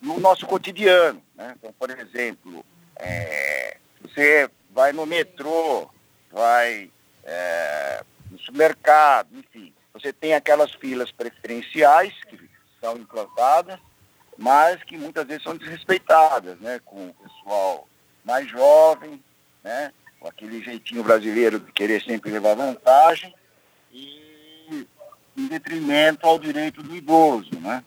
no 0.00 0.20
nosso 0.20 0.46
cotidiano. 0.46 1.22
Né? 1.34 1.54
Então, 1.58 1.72
por 1.78 1.90
exemplo, 1.90 2.64
é, 2.96 3.76
você 4.02 4.50
vai 4.70 4.92
no 4.92 5.06
metrô, 5.06 5.90
vai 6.30 6.90
é, 7.24 8.04
no 8.30 8.38
supermercado, 8.38 9.28
enfim, 9.36 9.72
você 10.00 10.12
tem 10.12 10.34
aquelas 10.34 10.72
filas 10.72 11.10
preferenciais 11.12 12.12
que 12.28 12.38
são 12.80 12.96
implantadas 12.96 13.78
mas 14.40 14.82
que 14.84 14.96
muitas 14.96 15.26
vezes 15.26 15.42
são 15.42 15.54
desrespeitadas, 15.54 16.58
né, 16.60 16.80
com 16.82 17.08
o 17.08 17.14
pessoal 17.14 17.86
mais 18.24 18.48
jovem, 18.48 19.22
né, 19.62 19.92
com 20.18 20.26
aquele 20.26 20.64
jeitinho 20.64 21.04
brasileiro 21.04 21.60
de 21.60 21.70
querer 21.72 22.02
sempre 22.02 22.30
levar 22.30 22.54
vantagem 22.54 23.34
e 23.92 24.86
em 25.36 25.46
detrimento 25.46 26.26
ao 26.26 26.38
direito 26.38 26.82
do 26.82 26.96
idoso, 26.96 27.50
né. 27.60 27.84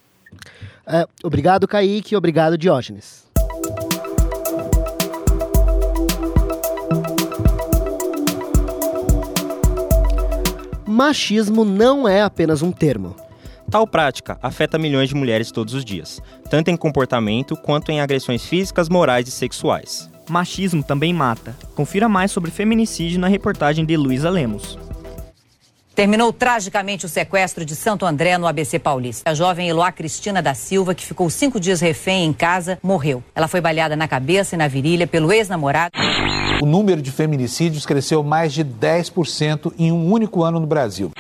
É, 0.85 1.07
obrigado, 1.23 1.67
Kaique, 1.67 2.15
obrigado, 2.15 2.55
Diógenes. 2.55 3.22
Machismo 10.93 11.65
não 11.65 12.07
é 12.07 12.21
apenas 12.21 12.61
um 12.61 12.71
termo. 12.71 13.15
Tal 13.67 13.87
prática 13.87 14.37
afeta 14.43 14.77
milhões 14.77 15.09
de 15.09 15.15
mulheres 15.15 15.51
todos 15.51 15.73
os 15.73 15.83
dias, 15.83 16.21
tanto 16.51 16.69
em 16.69 16.77
comportamento 16.77 17.57
quanto 17.57 17.91
em 17.91 17.99
agressões 17.99 18.45
físicas, 18.45 18.89
morais 18.89 19.27
e 19.27 19.31
sexuais. 19.31 20.07
Machismo 20.29 20.83
também 20.83 21.11
mata. 21.11 21.57
Confira 21.73 22.07
mais 22.07 22.31
sobre 22.31 22.51
feminicídio 22.51 23.19
na 23.19 23.27
reportagem 23.27 23.83
de 23.83 23.97
Luísa 23.97 24.29
Lemos. 24.29 24.77
Terminou 25.95 26.31
tragicamente 26.31 27.07
o 27.07 27.09
sequestro 27.09 27.65
de 27.65 27.75
Santo 27.75 28.05
André 28.05 28.37
no 28.37 28.45
ABC 28.45 28.77
Paulista. 28.77 29.27
A 29.27 29.33
jovem 29.33 29.69
Eloá 29.69 29.91
Cristina 29.91 30.43
da 30.43 30.53
Silva, 30.53 30.93
que 30.93 31.05
ficou 31.05 31.27
cinco 31.27 31.59
dias 31.59 31.81
refém 31.81 32.25
em 32.25 32.33
casa, 32.33 32.77
morreu. 32.83 33.23
Ela 33.33 33.47
foi 33.47 33.61
baleada 33.61 33.95
na 33.95 34.07
cabeça 34.07 34.53
e 34.53 34.59
na 34.59 34.67
virilha 34.67 35.07
pelo 35.07 35.33
ex-namorado. 35.33 35.91
O 36.63 36.65
número 36.65 37.01
de 37.01 37.11
feminicídios 37.11 37.85
cresceu 37.85 38.23
mais 38.23 38.53
de 38.53 38.63
10% 38.63 39.73
em 39.77 39.91
um 39.91 40.09
único 40.09 40.43
ano 40.43 40.61
no 40.61 40.65
Brasil. 40.65 41.11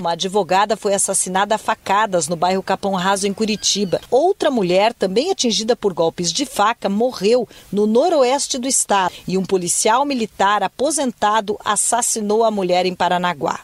Uma 0.00 0.12
advogada 0.12 0.74
foi 0.74 0.94
assassinada 0.94 1.54
a 1.54 1.58
facadas 1.58 2.28
no 2.28 2.34
bairro 2.34 2.62
Capão 2.62 2.94
Raso, 2.94 3.26
em 3.26 3.34
Curitiba. 3.34 4.00
Outra 4.10 4.50
mulher, 4.50 4.94
também 4.94 5.30
atingida 5.30 5.76
por 5.76 5.92
golpes 5.92 6.32
de 6.32 6.46
faca, 6.46 6.88
morreu 6.88 7.46
no 7.70 7.86
noroeste 7.86 8.56
do 8.56 8.66
estado. 8.66 9.12
E 9.28 9.36
um 9.36 9.44
policial 9.44 10.06
militar 10.06 10.62
aposentado 10.62 11.58
assassinou 11.62 12.42
a 12.42 12.50
mulher 12.50 12.86
em 12.86 12.94
Paranaguá. 12.94 13.60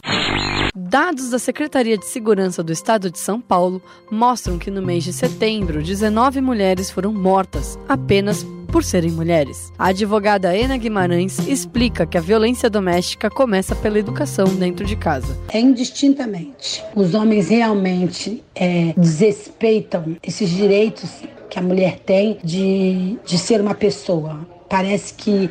Dados 0.75 1.31
da 1.31 1.39
Secretaria 1.39 1.97
de 1.97 2.05
Segurança 2.05 2.63
do 2.63 2.75
Estado 2.75 3.11
de 3.11 3.19
São 3.19 3.41
Paulo 3.41 3.81
mostram 4.11 4.59
que 4.59 4.71
no 4.71 4.83
mês 4.83 5.03
de 5.03 5.15
setembro, 5.15 5.83
19 5.83 6.43
mulheres 6.43 6.91
foram 6.91 7.11
mortas 7.11 7.79
apenas 7.89 8.45
por 8.67 8.85
serem 8.85 9.11
mulheres. 9.11 9.73
A 9.79 9.89
advogada 9.89 10.51
Ana 10.51 10.77
Guimarães 10.77 11.39
explica 11.47 12.05
que 12.05 12.19
a 12.19 12.21
violência 12.21 12.69
doméstica 12.69 13.31
começa 13.31 13.75
pela 13.75 13.99
educação 13.99 14.47
dentro 14.57 14.85
de 14.85 14.97
casa. 14.97 15.39
É 15.53 15.61
indistintamente. 15.61 16.83
Os 16.95 17.15
homens 17.15 17.49
realmente 17.49 18.43
é, 18.55 18.93
desrespeitam 18.97 20.17
esses 20.23 20.51
direitos 20.51 21.11
que 21.49 21.59
a 21.59 21.63
mulher 21.63 22.01
tem 22.01 22.39
de, 22.43 23.19
de 23.25 23.39
ser 23.39 23.61
uma 23.61 23.75
pessoa. 23.75 24.47
Parece 24.69 25.15
que 25.15 25.51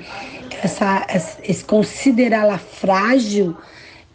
essa, 0.61 1.07
esse 1.43 1.63
considerá-la 1.63 2.57
frágil 2.57 3.55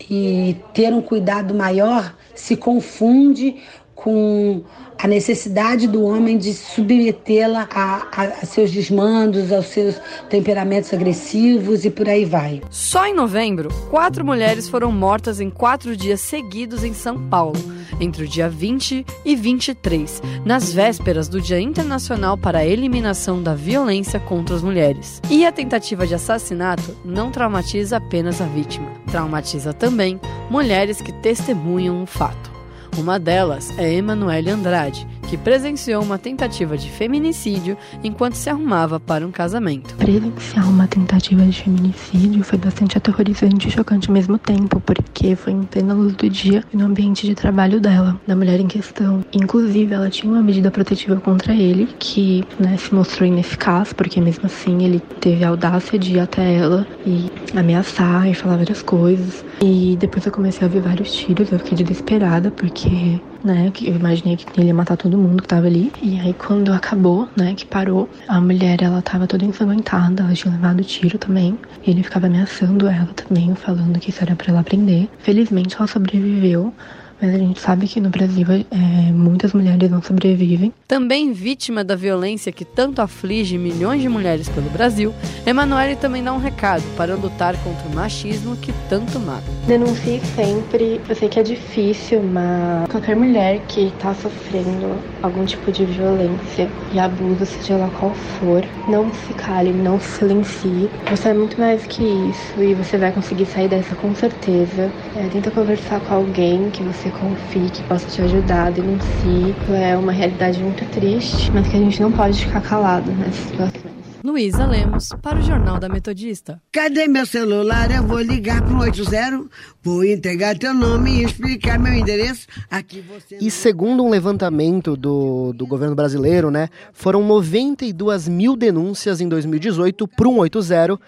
e 0.08 0.56
ter 0.72 0.92
um 0.92 1.02
cuidado 1.02 1.54
maior 1.54 2.14
se 2.34 2.56
confunde 2.56 3.56
com 4.02 4.62
a 5.02 5.06
necessidade 5.06 5.86
do 5.86 6.04
homem 6.04 6.36
de 6.36 6.52
submetê-la 6.52 7.68
a, 7.72 8.06
a, 8.12 8.22
a, 8.22 8.46
seus 8.46 8.70
desmandos, 8.70 9.50
aos 9.52 9.66
seus 9.66 9.96
temperamentos 10.28 10.92
agressivos 10.92 11.84
e 11.84 11.90
por 11.90 12.08
aí 12.08 12.24
vai. 12.24 12.60
Só 12.70 13.06
em 13.06 13.14
novembro, 13.14 13.70
quatro 13.90 14.24
mulheres 14.24 14.68
foram 14.68 14.92
mortas 14.92 15.40
em 15.40 15.48
quatro 15.48 15.96
dias 15.96 16.20
seguidos 16.20 16.84
em 16.84 16.92
São 16.92 17.28
Paulo, 17.28 17.58
entre 17.98 18.24
o 18.24 18.28
dia 18.28 18.48
20 18.48 19.06
e 19.24 19.36
23, 19.36 20.22
nas 20.44 20.72
vésperas 20.72 21.28
do 21.28 21.40
Dia 21.40 21.60
Internacional 21.60 22.36
para 22.36 22.58
a 22.58 22.66
Eliminação 22.66 23.42
da 23.42 23.54
Violência 23.54 24.20
contra 24.20 24.56
as 24.56 24.62
Mulheres. 24.62 25.20
E 25.30 25.46
a 25.46 25.52
tentativa 25.52 26.06
de 26.06 26.14
assassinato 26.14 26.96
não 27.04 27.30
traumatiza 27.30 27.96
apenas 27.96 28.40
a 28.40 28.46
vítima, 28.46 28.90
traumatiza 29.10 29.72
também 29.72 30.20
mulheres 30.50 31.00
que 31.00 31.12
testemunham 31.12 32.02
o 32.02 32.06
fato. 32.06 32.59
Uma 32.98 33.18
delas 33.18 33.70
é 33.78 33.92
Emanuele 33.92 34.50
Andrade, 34.50 35.06
que 35.30 35.36
presenciou 35.36 36.02
uma 36.02 36.18
tentativa 36.18 36.76
de 36.76 36.90
feminicídio 36.90 37.76
enquanto 38.02 38.34
se 38.34 38.50
arrumava 38.50 38.98
para 38.98 39.24
um 39.24 39.30
casamento. 39.30 39.94
Presenciar 39.94 40.68
uma 40.68 40.88
tentativa 40.88 41.46
de 41.46 41.62
feminicídio 41.62 42.42
foi 42.42 42.58
bastante 42.58 42.98
aterrorizante 42.98 43.68
e 43.68 43.70
chocante 43.70 44.08
ao 44.08 44.12
mesmo 44.12 44.36
tempo, 44.36 44.80
porque 44.80 45.36
foi 45.36 45.52
em 45.52 45.62
plena 45.62 45.94
luz 45.94 46.14
do 46.14 46.28
dia 46.28 46.64
e 46.74 46.76
no 46.76 46.86
ambiente 46.86 47.28
de 47.28 47.36
trabalho 47.36 47.80
dela, 47.80 48.20
da 48.26 48.34
mulher 48.34 48.58
em 48.58 48.66
questão. 48.66 49.24
Inclusive, 49.32 49.94
ela 49.94 50.10
tinha 50.10 50.32
uma 50.32 50.42
medida 50.42 50.68
protetiva 50.68 51.14
contra 51.20 51.54
ele, 51.54 51.88
que 52.00 52.42
né, 52.58 52.76
se 52.76 52.92
mostrou 52.92 53.28
ineficaz, 53.28 53.92
porque 53.92 54.20
mesmo 54.20 54.46
assim 54.46 54.82
ele 54.82 54.98
teve 55.20 55.44
a 55.44 55.50
audácia 55.50 55.96
de 55.96 56.14
ir 56.14 56.18
até 56.18 56.56
ela 56.56 56.84
e 57.06 57.30
ameaçar 57.54 58.28
e 58.28 58.34
falar 58.34 58.56
várias 58.56 58.82
coisas. 58.82 59.44
E 59.62 59.96
depois 60.00 60.26
eu 60.26 60.32
comecei 60.32 60.62
a 60.62 60.66
ouvir 60.66 60.80
vários 60.80 61.12
tiros, 61.12 61.52
eu 61.52 61.58
fiquei 61.60 61.78
desesperada, 61.78 62.50
porque 62.50 63.20
né? 63.44 63.72
Eu 63.82 63.96
imaginei 63.96 64.36
que 64.36 64.46
ele 64.60 64.68
ia 64.68 64.74
matar 64.74 64.96
todo 64.96 65.18
mundo 65.18 65.42
que 65.42 65.48
tava 65.48 65.66
ali. 65.66 65.92
E 66.02 66.18
aí 66.20 66.34
quando 66.34 66.72
acabou, 66.72 67.28
né, 67.36 67.54
que 67.54 67.66
parou, 67.66 68.08
a 68.28 68.40
mulher 68.40 68.82
ela 68.82 69.02
tava 69.02 69.26
toda 69.26 69.44
ensanguentada, 69.44 70.22
ela 70.22 70.34
tinha 70.34 70.52
levado 70.52 70.84
tiro 70.84 71.18
também. 71.18 71.58
Ele 71.86 72.02
ficava 72.02 72.26
ameaçando 72.26 72.86
ela 72.86 73.12
também, 73.14 73.54
falando 73.54 73.98
que 73.98 74.10
isso 74.10 74.22
era 74.22 74.36
para 74.36 74.50
ela 74.50 74.60
aprender. 74.60 75.08
Felizmente 75.18 75.76
ela 75.76 75.86
sobreviveu, 75.86 76.74
mas 77.20 77.34
a 77.34 77.38
gente 77.38 77.60
sabe 77.60 77.86
que 77.86 78.00
no 78.00 78.08
Brasil 78.08 78.46
é, 78.50 79.12
muitas 79.12 79.52
mulheres 79.52 79.90
não 79.90 80.02
sobrevivem. 80.02 80.72
Também 80.88 81.32
vítima 81.32 81.84
da 81.84 81.94
violência 81.94 82.50
que 82.50 82.64
tanto 82.64 83.02
aflige 83.02 83.58
milhões 83.58 84.00
de 84.00 84.08
mulheres 84.08 84.48
pelo 84.48 84.70
Brasil, 84.70 85.14
Emanuele 85.46 85.96
também 85.96 86.22
dá 86.22 86.32
um 86.32 86.38
recado 86.38 86.82
para 86.96 87.14
lutar 87.14 87.56
contra 87.58 87.86
o 87.88 87.94
machismo 87.94 88.56
que 88.56 88.72
tanto 88.88 89.18
mata. 89.18 89.44
Denuncie 89.66 90.20
sempre, 90.34 91.00
eu 91.08 91.14
sei 91.14 91.28
que 91.28 91.40
é 91.40 91.42
difícil, 91.42 92.22
mas 92.22 92.88
qualquer 92.90 93.16
mulher 93.16 93.60
que 93.68 93.88
está 93.88 94.14
sofrendo 94.14 94.98
algum 95.22 95.44
tipo 95.44 95.70
de 95.70 95.84
violência 95.84 96.68
e 96.92 96.98
abuso, 96.98 97.44
seja 97.44 97.76
lá 97.76 97.90
qual 97.98 98.14
for, 98.14 98.64
não 98.88 99.12
se 99.12 99.34
cale, 99.34 99.72
não 99.72 100.00
se 100.00 100.18
silencie. 100.18 100.90
Você 101.10 101.28
é 101.28 101.34
muito 101.34 101.58
mais 101.58 101.86
que 101.86 102.02
isso 102.02 102.62
e 102.62 102.74
você 102.74 102.96
vai 102.96 103.12
conseguir 103.12 103.46
sair 103.46 103.68
dessa 103.68 103.94
com 103.96 104.14
certeza. 104.14 104.90
É, 105.16 105.28
tenta 105.32 105.50
conversar 105.50 106.00
com 106.00 106.14
alguém 106.14 106.70
que 106.70 106.82
você 106.82 107.09
confie, 107.12 107.70
que 107.70 107.82
possa 107.84 108.06
te 108.08 108.22
ajudar, 108.22 108.72
denuncie. 108.72 109.54
É 109.68 109.96
uma 109.96 110.12
realidade 110.12 110.62
muito 110.62 110.84
triste, 110.90 111.50
mas 111.52 111.68
que 111.68 111.76
a 111.76 111.80
gente 111.80 112.00
não 112.00 112.12
pode 112.12 112.44
ficar 112.44 112.60
calado 112.60 113.10
nessa 113.12 113.48
situação. 113.48 113.90
Luísa 114.22 114.66
Lemos, 114.66 115.08
para 115.22 115.38
o 115.38 115.42
Jornal 115.42 115.80
da 115.80 115.88
Metodista. 115.88 116.60
Cadê 116.70 117.08
meu 117.08 117.24
celular? 117.24 117.90
Eu 117.90 118.06
vou 118.06 118.20
ligar 118.20 118.62
para 118.62 118.74
o 118.74 118.80
80, 118.80 119.44
vou 119.82 120.04
entregar 120.04 120.58
teu 120.58 120.74
nome 120.74 121.10
e 121.10 121.24
explicar 121.24 121.78
meu 121.78 121.94
endereço. 121.94 122.46
Aqui 122.70 123.00
você. 123.00 123.38
E 123.40 123.50
segundo 123.50 124.04
um 124.04 124.10
levantamento 124.10 124.94
do, 124.94 125.54
do 125.54 125.66
governo 125.66 125.96
brasileiro, 125.96 126.50
né, 126.50 126.68
foram 126.92 127.26
92 127.26 128.28
mil 128.28 128.56
denúncias 128.56 129.22
em 129.22 129.28
2018 129.28 130.06
para 130.06 130.28
o 130.28 130.34
180. 130.34 130.94
Uh, 130.94 130.98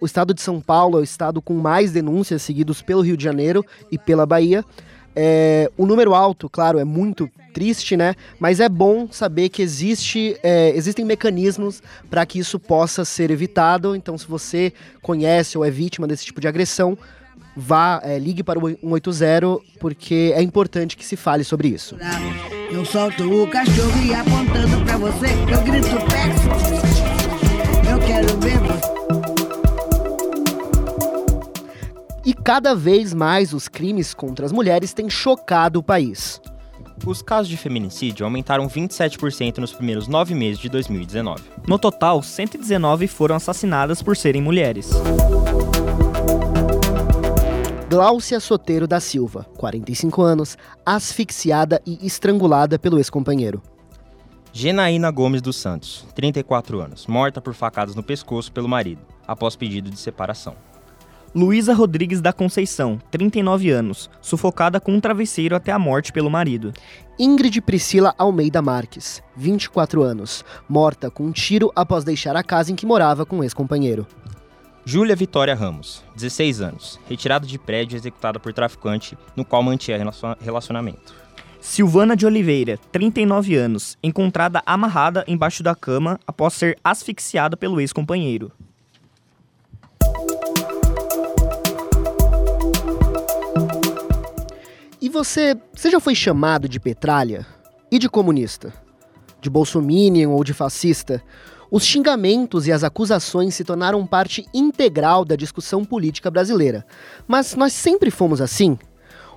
o 0.00 0.06
estado 0.06 0.34
de 0.34 0.42
São 0.42 0.60
Paulo 0.60 0.98
é 0.98 1.00
o 1.00 1.04
estado 1.04 1.40
com 1.40 1.54
mais 1.54 1.92
denúncias, 1.92 2.42
seguidos 2.42 2.82
pelo 2.82 3.02
Rio 3.02 3.16
de 3.16 3.22
Janeiro 3.22 3.64
e 3.92 3.96
pela 3.96 4.26
Bahia. 4.26 4.64
É, 5.16 5.70
o 5.76 5.86
número 5.86 6.14
alto, 6.14 6.48
claro, 6.48 6.78
é 6.78 6.84
muito 6.84 7.30
triste, 7.52 7.96
né? 7.96 8.14
Mas 8.38 8.60
é 8.60 8.68
bom 8.68 9.08
saber 9.10 9.48
que 9.48 9.62
existe, 9.62 10.36
é, 10.42 10.70
existem 10.74 11.04
mecanismos 11.04 11.82
para 12.10 12.26
que 12.26 12.38
isso 12.38 12.58
possa 12.58 13.04
ser 13.04 13.30
evitado. 13.30 13.94
Então, 13.94 14.18
se 14.18 14.26
você 14.26 14.72
conhece 15.00 15.56
ou 15.56 15.64
é 15.64 15.70
vítima 15.70 16.06
desse 16.06 16.24
tipo 16.24 16.40
de 16.40 16.48
agressão, 16.48 16.98
vá, 17.56 18.00
é, 18.02 18.18
ligue 18.18 18.42
para 18.42 18.58
o 18.58 18.76
180, 18.82 19.60
porque 19.78 20.32
é 20.34 20.42
importante 20.42 20.96
que 20.96 21.04
se 21.04 21.16
fale 21.16 21.44
sobre 21.44 21.68
isso. 21.68 21.96
Eu 22.70 22.84
solto 22.84 23.42
o 23.42 23.46
cachorro 23.48 24.04
e 24.04 24.12
apontando 24.12 24.84
para 24.84 24.96
você, 24.98 25.26
eu 25.26 25.62
grito 25.62 25.96
peço. 26.10 26.93
E 32.24 32.32
cada 32.32 32.74
vez 32.74 33.12
mais 33.12 33.52
os 33.52 33.68
crimes 33.68 34.14
contra 34.14 34.46
as 34.46 34.52
mulheres 34.52 34.94
têm 34.94 35.10
chocado 35.10 35.78
o 35.78 35.82
país. 35.82 36.40
Os 37.04 37.20
casos 37.20 37.48
de 37.48 37.56
feminicídio 37.58 38.24
aumentaram 38.24 38.66
27% 38.66 39.58
nos 39.58 39.74
primeiros 39.74 40.08
nove 40.08 40.34
meses 40.34 40.58
de 40.58 40.70
2019. 40.70 41.42
No 41.68 41.78
total, 41.78 42.22
119 42.22 43.08
foram 43.08 43.36
assassinadas 43.36 44.00
por 44.00 44.16
serem 44.16 44.40
mulheres. 44.40 44.90
Gláucia 47.90 48.40
Soteiro 48.40 48.86
da 48.86 49.00
Silva, 49.00 49.46
45 49.58 50.22
anos, 50.22 50.56
asfixiada 50.84 51.82
e 51.84 52.06
estrangulada 52.06 52.78
pelo 52.78 52.98
ex-companheiro. 52.98 53.62
Genaína 54.50 55.10
Gomes 55.10 55.42
dos 55.42 55.56
Santos, 55.56 56.06
34 56.14 56.80
anos, 56.80 57.06
morta 57.06 57.40
por 57.40 57.52
facadas 57.52 57.94
no 57.94 58.02
pescoço 58.02 58.50
pelo 58.50 58.68
marido, 58.68 59.02
após 59.26 59.56
pedido 59.56 59.90
de 59.90 59.98
separação. 59.98 60.54
Luísa 61.34 61.74
Rodrigues 61.74 62.20
da 62.20 62.32
Conceição, 62.32 62.96
39 63.10 63.68
anos, 63.68 64.08
sufocada 64.22 64.78
com 64.78 64.92
um 64.92 65.00
travesseiro 65.00 65.56
até 65.56 65.72
a 65.72 65.78
morte 65.80 66.12
pelo 66.12 66.30
marido. 66.30 66.72
Ingrid 67.18 67.60
Priscila 67.60 68.14
Almeida 68.16 68.62
Marques, 68.62 69.20
24 69.36 70.04
anos, 70.04 70.44
morta 70.68 71.10
com 71.10 71.24
um 71.24 71.32
tiro 71.32 71.72
após 71.74 72.04
deixar 72.04 72.36
a 72.36 72.44
casa 72.44 72.70
em 72.70 72.76
que 72.76 72.86
morava 72.86 73.26
com 73.26 73.38
um 73.38 73.42
ex-companheiro. 73.42 74.06
Júlia 74.84 75.16
Vitória 75.16 75.56
Ramos, 75.56 76.04
16 76.14 76.60
anos, 76.60 77.00
retirada 77.08 77.44
de 77.44 77.58
prédio 77.58 77.96
executada 77.96 78.38
por 78.38 78.52
traficante 78.52 79.18
no 79.34 79.44
qual 79.44 79.60
mantinha 79.60 79.98
relacionamento. 80.40 81.16
Silvana 81.60 82.14
de 82.14 82.26
Oliveira, 82.26 82.78
39 82.92 83.56
anos, 83.56 83.98
encontrada 84.04 84.62
amarrada 84.64 85.24
embaixo 85.26 85.64
da 85.64 85.74
cama 85.74 86.20
após 86.28 86.54
ser 86.54 86.78
asfixiada 86.84 87.56
pelo 87.56 87.80
ex-companheiro. 87.80 88.52
Você, 95.14 95.56
você 95.72 95.90
já 95.90 96.00
foi 96.00 96.14
chamado 96.14 96.68
de 96.68 96.80
petralha? 96.80 97.46
E 97.90 98.00
de 98.00 98.08
comunista? 98.08 98.74
De 99.40 99.48
bolsominion 99.48 100.32
ou 100.32 100.42
de 100.42 100.52
fascista? 100.52 101.22
Os 101.70 101.84
xingamentos 101.84 102.66
e 102.66 102.72
as 102.72 102.82
acusações 102.82 103.54
se 103.54 103.62
tornaram 103.62 104.04
parte 104.04 104.44
integral 104.52 105.24
da 105.24 105.36
discussão 105.36 105.84
política 105.84 106.32
brasileira. 106.32 106.84
Mas 107.28 107.54
nós 107.54 107.72
sempre 107.72 108.10
fomos 108.10 108.40
assim? 108.40 108.76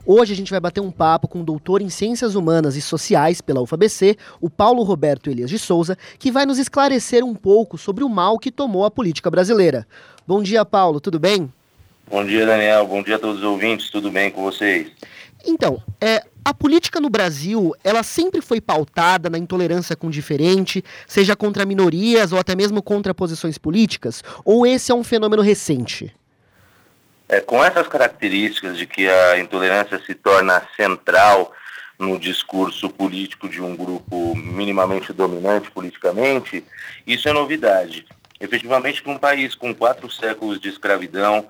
Hoje 0.03 0.33
a 0.33 0.35
gente 0.35 0.49
vai 0.49 0.59
bater 0.59 0.81
um 0.81 0.89
papo 0.89 1.27
com 1.27 1.41
o 1.41 1.45
doutor 1.45 1.81
em 1.81 1.89
Ciências 1.89 2.33
Humanas 2.33 2.75
e 2.75 2.81
Sociais 2.81 3.39
pela 3.39 3.61
UFABC, 3.61 4.17
o 4.41 4.49
Paulo 4.49 4.81
Roberto 4.81 5.29
Elias 5.29 5.49
de 5.49 5.59
Souza, 5.59 5.95
que 6.17 6.31
vai 6.31 6.45
nos 6.45 6.57
esclarecer 6.57 7.23
um 7.23 7.35
pouco 7.35 7.77
sobre 7.77 8.03
o 8.03 8.09
mal 8.09 8.39
que 8.39 8.51
tomou 8.51 8.83
a 8.83 8.89
política 8.89 9.29
brasileira. 9.29 9.85
Bom 10.25 10.41
dia, 10.41 10.65
Paulo, 10.65 10.99
tudo 10.99 11.19
bem? 11.19 11.51
Bom 12.09 12.25
dia, 12.25 12.45
Daniel. 12.45 12.87
Bom 12.87 13.03
dia 13.03 13.17
a 13.17 13.19
todos 13.19 13.39
os 13.39 13.43
ouvintes. 13.43 13.89
Tudo 13.91 14.09
bem 14.09 14.31
com 14.31 14.41
vocês? 14.41 14.87
Então, 15.45 15.81
é, 16.01 16.23
a 16.43 16.53
política 16.53 16.99
no 16.99 17.09
Brasil, 17.09 17.75
ela 17.83 18.03
sempre 18.03 18.41
foi 18.41 18.61
pautada 18.61 19.29
na 19.29 19.37
intolerância 19.37 19.95
com 19.95 20.07
o 20.07 20.11
diferente, 20.11 20.83
seja 21.05 21.35
contra 21.35 21.65
minorias 21.65 22.31
ou 22.31 22.39
até 22.39 22.55
mesmo 22.55 22.81
contra 22.81 23.13
posições 23.13 23.57
políticas? 23.57 24.23
Ou 24.45 24.65
esse 24.65 24.91
é 24.91 24.95
um 24.95 25.03
fenômeno 25.03 25.41
recente? 25.41 26.13
É, 27.29 27.41
com 27.41 27.63
essas 27.63 27.87
características 27.87 28.77
de 28.77 28.85
que 28.85 29.09
a 29.09 29.39
intolerância 29.39 30.01
se 30.05 30.15
torna 30.15 30.63
central 30.75 31.51
no 31.99 32.17
discurso 32.17 32.89
político 32.89 33.49
de 33.49 33.61
um 33.61 33.75
grupo 33.75 34.35
minimamente 34.35 35.11
dominante 35.11 35.69
politicamente, 35.71 36.63
isso 37.05 37.27
é 37.27 37.33
novidade. 37.33 38.05
Efetivamente, 38.39 39.01
para 39.01 39.11
um 39.11 39.17
país 39.17 39.55
com 39.55 39.73
quatro 39.73 40.09
séculos 40.09 40.61
de 40.61 40.69
escravidão, 40.69 41.47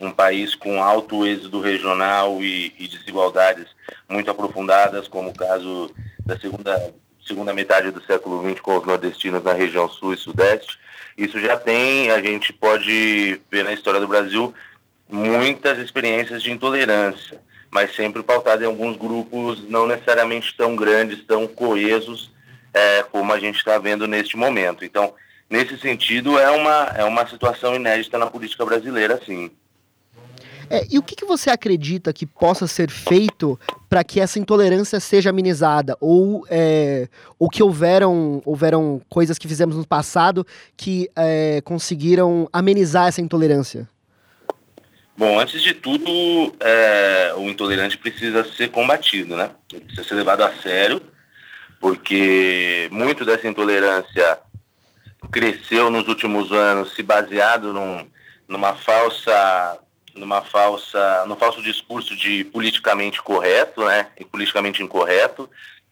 um 0.00 0.10
país 0.10 0.54
com 0.54 0.82
alto 0.82 1.26
êxodo 1.26 1.60
regional 1.60 2.42
e, 2.42 2.72
e, 2.78 2.88
desigualdades 2.88 3.66
muito 4.08 4.30
aprofundadas, 4.30 5.06
como 5.06 5.28
o 5.28 5.34
caso 5.34 5.94
da 6.24 6.38
segunda, 6.38 6.94
segunda 7.24 7.52
metade 7.52 7.90
do 7.90 8.02
século 8.02 8.42
XX 8.48 8.60
com 8.60 8.78
os 8.78 8.86
nordestinos 8.86 9.44
na 9.44 9.52
região 9.52 9.88
sul 9.88 10.14
e 10.14 10.16
sudeste. 10.16 10.78
Isso 11.18 11.38
já 11.38 11.56
tem, 11.56 12.10
a 12.10 12.22
gente 12.22 12.50
pode 12.52 13.40
ver 13.50 13.62
na 13.62 13.74
história 13.74 14.00
do 14.00 14.08
Brasil, 14.08 14.54
muitas 15.06 15.78
experiências 15.78 16.42
de 16.42 16.50
intolerância, 16.50 17.38
mas 17.70 17.94
sempre 17.94 18.22
pautada 18.22 18.64
em 18.64 18.66
alguns 18.66 18.96
grupos 18.96 19.62
não 19.68 19.86
necessariamente 19.86 20.56
tão 20.56 20.74
grandes, 20.74 21.22
tão 21.24 21.46
coesos, 21.46 22.30
é, 22.72 23.02
como 23.02 23.32
a 23.32 23.38
gente 23.38 23.56
está 23.56 23.76
vendo 23.78 24.06
neste 24.06 24.36
momento. 24.36 24.82
Então, 24.82 25.12
nesse 25.48 25.76
sentido, 25.78 26.38
é 26.38 26.48
uma, 26.50 26.84
é 26.96 27.04
uma 27.04 27.26
situação 27.26 27.74
inédita 27.74 28.16
na 28.16 28.26
política 28.26 28.64
brasileira, 28.64 29.20
sim. 29.26 29.50
É, 30.70 30.86
e 30.88 31.00
o 31.00 31.02
que, 31.02 31.16
que 31.16 31.24
você 31.24 31.50
acredita 31.50 32.12
que 32.12 32.24
possa 32.24 32.64
ser 32.68 32.88
feito 32.88 33.58
para 33.88 34.04
que 34.04 34.20
essa 34.20 34.38
intolerância 34.38 35.00
seja 35.00 35.30
amenizada? 35.30 35.96
Ou, 36.00 36.46
é, 36.48 37.08
que 37.52 37.60
houveram, 37.60 38.40
houveram 38.44 39.02
coisas 39.08 39.36
que 39.36 39.48
fizemos 39.48 39.74
no 39.74 39.84
passado 39.84 40.46
que 40.76 41.10
é, 41.16 41.60
conseguiram 41.62 42.48
amenizar 42.52 43.08
essa 43.08 43.20
intolerância? 43.20 43.88
Bom, 45.16 45.40
antes 45.40 45.60
de 45.60 45.74
tudo, 45.74 46.54
é, 46.60 47.34
o 47.36 47.48
intolerante 47.48 47.98
precisa 47.98 48.44
ser 48.54 48.68
combatido, 48.68 49.36
né? 49.36 49.50
Ele 49.72 49.84
precisa 49.84 50.08
ser 50.08 50.14
levado 50.14 50.42
a 50.42 50.52
sério, 50.62 51.02
porque 51.80 52.88
muito 52.92 53.24
dessa 53.24 53.48
intolerância 53.48 54.38
cresceu 55.32 55.90
nos 55.90 56.06
últimos 56.06 56.52
anos 56.52 56.94
se 56.94 57.02
baseado 57.02 57.72
num, 57.72 58.06
numa 58.48 58.74
falsa 58.76 59.78
numa 60.14 60.42
falsa 60.42 61.24
no 61.26 61.36
falso 61.36 61.62
discurso 61.62 62.16
de 62.16 62.44
politicamente 62.44 63.22
correto 63.22 63.84
né 63.84 64.08
e 64.18 64.24
politicamente 64.24 64.82
incorreto 64.82 65.48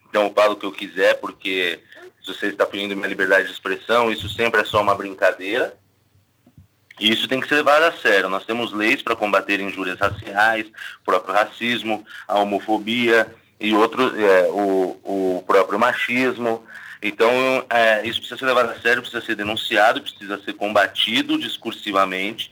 então 0.09 0.23
eu 0.23 0.33
falo 0.33 0.53
o 0.53 0.55
que 0.57 0.65
eu 0.65 0.71
quiser 0.71 1.15
porque 1.15 1.79
se 2.23 2.33
você 2.33 2.47
está 2.47 2.65
pedindo 2.65 2.95
minha 2.95 3.07
liberdade 3.07 3.47
de 3.47 3.53
expressão 3.53 4.11
isso 4.11 4.29
sempre 4.29 4.61
é 4.61 4.65
só 4.65 4.81
uma 4.81 4.95
brincadeira 4.95 5.77
e 6.99 7.11
isso 7.11 7.27
tem 7.27 7.39
que 7.39 7.47
ser 7.47 7.55
levado 7.55 7.83
a 7.83 7.93
sério. 7.93 8.29
Nós 8.29 8.45
temos 8.45 8.73
leis 8.73 9.01
para 9.01 9.15
combater 9.15 9.59
injúrias 9.59 9.97
raciais, 9.97 10.67
o 10.67 11.05
próprio 11.05 11.33
racismo, 11.33 12.05
a 12.27 12.37
homofobia 12.37 13.33
e 13.59 13.73
outro, 13.73 14.13
é, 14.21 14.49
o, 14.49 14.99
o 15.03 15.43
próprio 15.47 15.79
machismo. 15.79 16.63
Então, 17.01 17.31
é, 17.69 18.05
isso 18.05 18.19
precisa 18.19 18.37
ser 18.37 18.45
levado 18.45 18.71
a 18.71 18.79
sério, 18.81 19.01
precisa 19.01 19.25
ser 19.25 19.35
denunciado, 19.35 20.01
precisa 20.01 20.41
ser 20.43 20.53
combatido 20.53 21.39
discursivamente, 21.39 22.51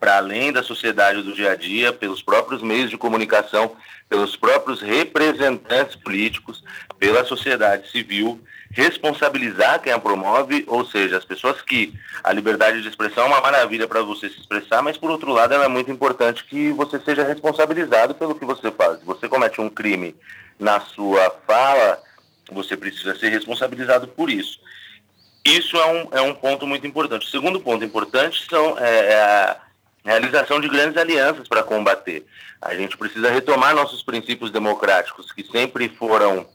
para 0.00 0.16
além 0.16 0.50
da 0.50 0.62
sociedade 0.62 1.22
do 1.22 1.34
dia 1.34 1.52
a 1.52 1.54
dia, 1.54 1.92
pelos 1.92 2.22
próprios 2.22 2.62
meios 2.62 2.88
de 2.88 2.96
comunicação, 2.96 3.76
pelos 4.08 4.34
próprios 4.34 4.80
representantes 4.80 5.94
políticos, 5.94 6.64
pela 6.98 7.24
sociedade 7.24 7.90
civil 7.90 8.40
responsabilizar 8.70 9.80
quem 9.82 9.92
a 9.92 9.98
promove, 9.98 10.64
ou 10.68 10.86
seja, 10.86 11.18
as 11.18 11.24
pessoas 11.24 11.60
que 11.60 11.92
a 12.22 12.32
liberdade 12.32 12.80
de 12.80 12.88
expressão 12.88 13.24
é 13.24 13.26
uma 13.26 13.40
maravilha 13.40 13.88
para 13.88 14.00
você 14.02 14.28
se 14.28 14.38
expressar, 14.38 14.80
mas 14.80 14.96
por 14.96 15.10
outro 15.10 15.32
lado 15.32 15.52
ela 15.52 15.64
é 15.64 15.68
muito 15.68 15.90
importante 15.90 16.44
que 16.44 16.70
você 16.70 17.00
seja 17.00 17.24
responsabilizado 17.24 18.14
pelo 18.14 18.34
que 18.34 18.44
você 18.44 18.70
faz. 18.70 19.00
Se 19.00 19.04
você 19.04 19.28
comete 19.28 19.60
um 19.60 19.68
crime 19.68 20.14
na 20.58 20.80
sua 20.80 21.34
fala, 21.46 22.00
você 22.52 22.76
precisa 22.76 23.16
ser 23.16 23.30
responsabilizado 23.30 24.06
por 24.06 24.30
isso. 24.30 24.60
Isso 25.44 25.76
é 25.76 25.86
um, 25.86 26.08
é 26.12 26.20
um 26.20 26.34
ponto 26.34 26.66
muito 26.66 26.86
importante. 26.86 27.26
O 27.26 27.30
segundo 27.30 27.60
ponto 27.60 27.84
importante 27.84 28.46
são, 28.48 28.78
é, 28.78 29.12
é 29.12 29.20
a 29.20 29.56
realização 30.04 30.60
de 30.60 30.68
grandes 30.68 30.96
alianças 30.96 31.46
para 31.48 31.62
combater. 31.62 32.24
A 32.60 32.74
gente 32.74 32.96
precisa 32.96 33.30
retomar 33.30 33.74
nossos 33.74 34.02
princípios 34.02 34.50
democráticos, 34.50 35.32
que 35.32 35.44
sempre 35.44 35.88
foram 35.88 36.46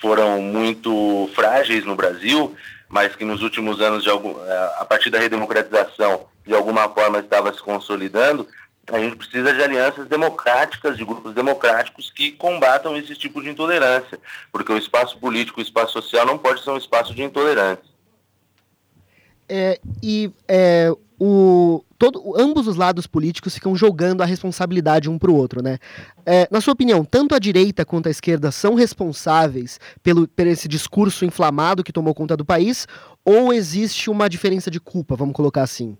foram 0.00 0.40
muito 0.40 1.30
frágeis 1.34 1.84
no 1.84 1.94
Brasil, 1.94 2.54
mas 2.88 3.14
que 3.14 3.24
nos 3.24 3.42
últimos 3.42 3.80
anos, 3.80 4.06
algum, 4.06 4.34
é, 4.44 4.74
a 4.78 4.84
partir 4.84 5.08
da 5.08 5.18
redemocratização, 5.18 6.26
de 6.44 6.54
alguma 6.54 6.88
forma 6.88 7.20
estava 7.20 7.52
se 7.52 7.62
consolidando, 7.62 8.46
a 8.92 8.98
gente 8.98 9.16
precisa 9.16 9.52
de 9.52 9.62
alianças 9.62 10.06
democráticas, 10.08 10.96
de 10.96 11.04
grupos 11.04 11.32
democráticos 11.34 12.10
que 12.10 12.32
combatam 12.32 12.96
esse 12.96 13.14
tipo 13.14 13.42
de 13.42 13.48
intolerância, 13.48 14.18
porque 14.52 14.72
o 14.72 14.76
espaço 14.76 15.18
político, 15.18 15.60
o 15.60 15.62
espaço 15.62 15.92
social 15.92 16.26
não 16.26 16.36
pode 16.36 16.62
ser 16.62 16.70
um 16.70 16.76
espaço 16.76 17.14
de 17.14 17.22
intolerância. 17.22 17.93
É, 19.48 19.78
e 20.02 20.30
é, 20.48 20.90
o, 21.18 21.84
todo, 21.98 22.34
ambos 22.36 22.66
os 22.66 22.76
lados 22.76 23.06
políticos 23.06 23.54
ficam 23.54 23.76
jogando 23.76 24.22
a 24.22 24.26
responsabilidade 24.26 25.08
um 25.08 25.18
para 25.18 25.30
o 25.30 25.36
outro, 25.36 25.62
né? 25.62 25.78
É, 26.26 26.48
na 26.50 26.60
sua 26.60 26.72
opinião, 26.72 27.04
tanto 27.04 27.34
a 27.34 27.38
direita 27.38 27.84
quanto 27.84 28.08
a 28.08 28.10
esquerda 28.10 28.50
são 28.50 28.74
responsáveis 28.74 29.78
pelo, 30.02 30.26
por 30.26 30.46
esse 30.46 30.66
discurso 30.66 31.24
inflamado 31.24 31.84
que 31.84 31.92
tomou 31.92 32.14
conta 32.14 32.36
do 32.36 32.44
país, 32.44 32.86
ou 33.24 33.52
existe 33.52 34.10
uma 34.10 34.28
diferença 34.28 34.70
de 34.70 34.80
culpa, 34.80 35.16
vamos 35.16 35.34
colocar 35.34 35.62
assim? 35.62 35.96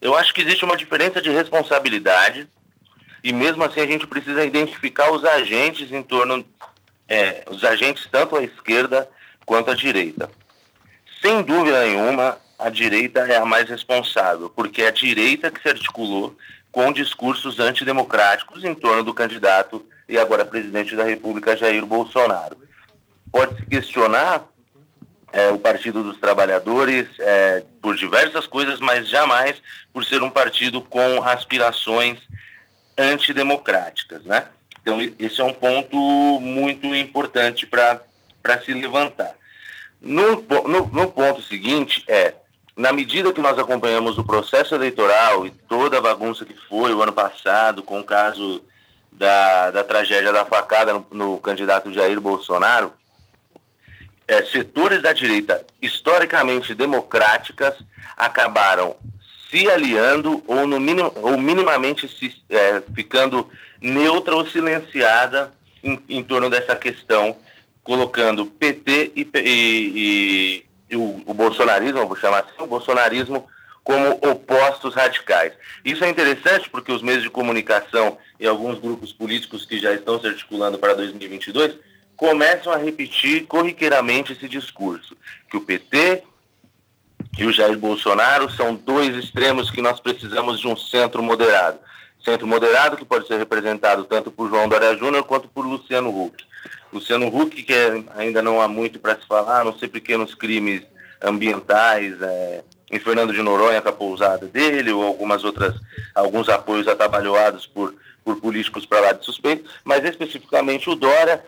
Eu 0.00 0.16
acho 0.16 0.34
que 0.34 0.42
existe 0.42 0.64
uma 0.64 0.76
diferença 0.76 1.20
de 1.20 1.30
responsabilidade 1.30 2.48
e 3.22 3.32
mesmo 3.32 3.64
assim 3.64 3.80
a 3.80 3.86
gente 3.86 4.06
precisa 4.06 4.44
identificar 4.44 5.10
os 5.10 5.24
agentes 5.24 5.90
em 5.90 6.02
torno, 6.02 6.44
é, 7.08 7.44
os 7.50 7.64
agentes 7.64 8.06
tanto 8.10 8.36
à 8.36 8.42
esquerda 8.42 9.08
quanto 9.46 9.70
à 9.70 9.74
direita. 9.74 10.30
Sem 11.24 11.42
dúvida 11.42 11.82
nenhuma, 11.86 12.36
a 12.58 12.68
direita 12.68 13.20
é 13.20 13.36
a 13.38 13.46
mais 13.46 13.66
responsável, 13.66 14.50
porque 14.50 14.82
é 14.82 14.88
a 14.88 14.90
direita 14.90 15.50
que 15.50 15.58
se 15.62 15.70
articulou 15.70 16.36
com 16.70 16.92
discursos 16.92 17.58
antidemocráticos 17.58 18.62
em 18.62 18.74
torno 18.74 19.02
do 19.02 19.14
candidato 19.14 19.82
e 20.06 20.18
agora 20.18 20.44
presidente 20.44 20.94
da 20.94 21.02
República, 21.02 21.56
Jair 21.56 21.86
Bolsonaro. 21.86 22.58
Pode-se 23.32 23.64
questionar 23.64 24.44
é, 25.32 25.48
o 25.48 25.58
Partido 25.58 26.02
dos 26.02 26.18
Trabalhadores 26.18 27.08
é, 27.18 27.64
por 27.80 27.96
diversas 27.96 28.46
coisas, 28.46 28.78
mas 28.78 29.08
jamais 29.08 29.62
por 29.94 30.04
ser 30.04 30.22
um 30.22 30.28
partido 30.28 30.82
com 30.82 31.22
aspirações 31.24 32.18
antidemocráticas, 32.98 34.22
né? 34.24 34.44
Então, 34.82 34.98
esse 35.18 35.40
é 35.40 35.44
um 35.44 35.54
ponto 35.54 35.96
muito 36.38 36.94
importante 36.94 37.66
para 37.66 38.02
se 38.62 38.74
levantar. 38.74 39.34
No, 40.04 40.44
no, 40.68 40.86
no 40.86 41.10
ponto 41.10 41.42
seguinte 41.42 42.04
é 42.06 42.34
na 42.76 42.92
medida 42.92 43.32
que 43.32 43.40
nós 43.40 43.58
acompanhamos 43.58 44.18
o 44.18 44.24
processo 44.24 44.74
eleitoral 44.74 45.46
e 45.46 45.50
toda 45.50 45.98
a 45.98 46.00
bagunça 46.00 46.44
que 46.44 46.54
foi 46.68 46.92
o 46.92 47.02
ano 47.02 47.12
passado, 47.12 47.82
com 47.82 48.00
o 48.00 48.04
caso 48.04 48.62
da, 49.12 49.70
da 49.70 49.84
tragédia 49.84 50.32
da 50.32 50.44
facada 50.44 50.92
no, 50.92 51.06
no 51.10 51.38
candidato 51.38 51.92
Jair 51.92 52.20
Bolsonaro, 52.20 52.92
é, 54.26 54.42
setores 54.44 55.02
da 55.02 55.12
direita 55.12 55.64
historicamente 55.80 56.74
democráticas 56.74 57.74
acabaram 58.16 58.96
se 59.50 59.70
aliando 59.70 60.42
ou, 60.46 60.66
no 60.66 60.80
minim, 60.80 61.10
ou 61.14 61.38
minimamente 61.38 62.08
se, 62.08 62.34
é, 62.50 62.82
ficando 62.94 63.48
neutra 63.80 64.34
ou 64.34 64.46
silenciada 64.46 65.52
em, 65.82 66.02
em 66.08 66.24
torno 66.24 66.50
dessa 66.50 66.74
questão, 66.74 67.36
colocando 67.84 68.46
PT 68.46 69.12
e, 69.14 70.64
e, 70.90 70.96
o, 70.96 71.22
o 71.26 71.34
bolsonarismo, 71.34 72.06
vou 72.06 72.16
chamar 72.16 72.40
assim, 72.40 72.62
o 72.62 72.66
bolsonarismo 72.66 73.46
como 73.84 74.12
opostos 74.12 74.94
radicais. 74.94 75.52
Isso 75.84 76.02
é 76.02 76.08
interessante 76.08 76.70
porque 76.70 76.90
os 76.90 77.02
meios 77.02 77.22
de 77.22 77.28
comunicação 77.28 78.16
e 78.40 78.46
alguns 78.46 78.78
grupos 78.78 79.12
políticos 79.12 79.66
que 79.66 79.78
já 79.78 79.92
estão 79.92 80.18
se 80.18 80.26
articulando 80.26 80.78
para 80.78 80.94
2022 80.94 81.76
começam 82.16 82.72
a 82.72 82.78
repetir 82.78 83.44
corriqueiramente 83.46 84.32
esse 84.32 84.48
discurso, 84.48 85.14
que 85.50 85.56
o 85.56 85.60
PT 85.60 86.22
e 87.36 87.44
o 87.44 87.52
Jair 87.52 87.76
Bolsonaro 87.76 88.50
são 88.50 88.74
dois 88.74 89.14
extremos 89.16 89.70
que 89.70 89.82
nós 89.82 90.00
precisamos 90.00 90.60
de 90.60 90.66
um 90.66 90.76
centro 90.76 91.22
moderado. 91.22 91.78
Centro 92.24 92.46
moderado 92.46 92.96
que 92.96 93.04
pode 93.04 93.26
ser 93.26 93.36
representado 93.36 94.04
tanto 94.04 94.30
por 94.30 94.48
João 94.48 94.68
Dória 94.68 94.96
Júnior 94.96 95.24
quanto 95.24 95.48
por 95.48 95.66
Luciano 95.66 96.08
Huck. 96.08 96.42
Luciano 96.92 97.26
Huck, 97.26 97.62
que 97.62 97.72
é, 97.72 98.02
ainda 98.16 98.40
não 98.40 98.60
há 98.60 98.68
muito 98.68 98.98
para 98.98 99.16
se 99.16 99.26
falar, 99.26 99.64
não 99.64 99.76
ser 99.78 99.88
pequenos 99.88 100.34
crimes 100.34 100.82
ambientais, 101.22 102.20
é, 102.20 102.62
em 102.90 102.98
Fernando 102.98 103.32
de 103.32 103.42
Noronha 103.42 103.82
com 103.82 103.88
a 103.88 103.92
pousada 103.92 104.46
dele, 104.46 104.92
ou 104.92 105.02
algumas 105.02 105.42
outras, 105.42 105.74
alguns 106.14 106.48
apoios 106.48 106.86
atabalhoados 106.86 107.66
por, 107.66 107.94
por 108.24 108.40
políticos 108.40 108.86
para 108.86 109.00
lá 109.00 109.12
de 109.12 109.24
suspeito, 109.24 109.68
mas 109.82 110.04
especificamente 110.04 110.88
o 110.88 110.94
Dória, 110.94 111.44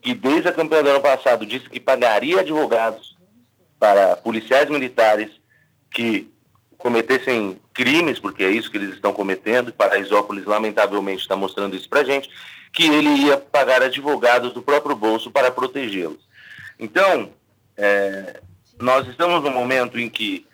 que 0.00 0.14
desde 0.14 0.48
a 0.48 0.52
campanha 0.52 0.84
do 0.84 0.90
ano 0.90 1.00
passado 1.00 1.44
disse 1.44 1.68
que 1.68 1.80
pagaria 1.80 2.40
advogados 2.40 3.16
para 3.78 4.16
policiais 4.16 4.70
militares 4.70 5.30
que 5.90 6.30
cometessem 6.78 7.60
crimes, 7.72 8.18
porque 8.18 8.44
é 8.44 8.50
isso 8.50 8.70
que 8.70 8.76
eles 8.76 8.94
estão 8.94 9.12
cometendo, 9.12 9.72
Paraisópolis 9.72 10.44
lamentavelmente 10.44 11.22
está 11.22 11.34
mostrando 11.34 11.74
isso 11.74 11.88
para 11.88 12.04
gente, 12.04 12.30
que 12.76 12.84
ele 12.84 13.08
ia 13.08 13.38
pagar 13.38 13.82
advogados 13.82 14.52
do 14.52 14.60
próprio 14.60 14.94
bolso 14.94 15.30
para 15.30 15.50
protegê-los. 15.50 16.20
Então, 16.78 17.30
é, 17.74 18.42
nós 18.78 19.08
estamos 19.08 19.42
num 19.42 19.50
momento 19.50 19.98
em 19.98 20.10
que 20.10 20.46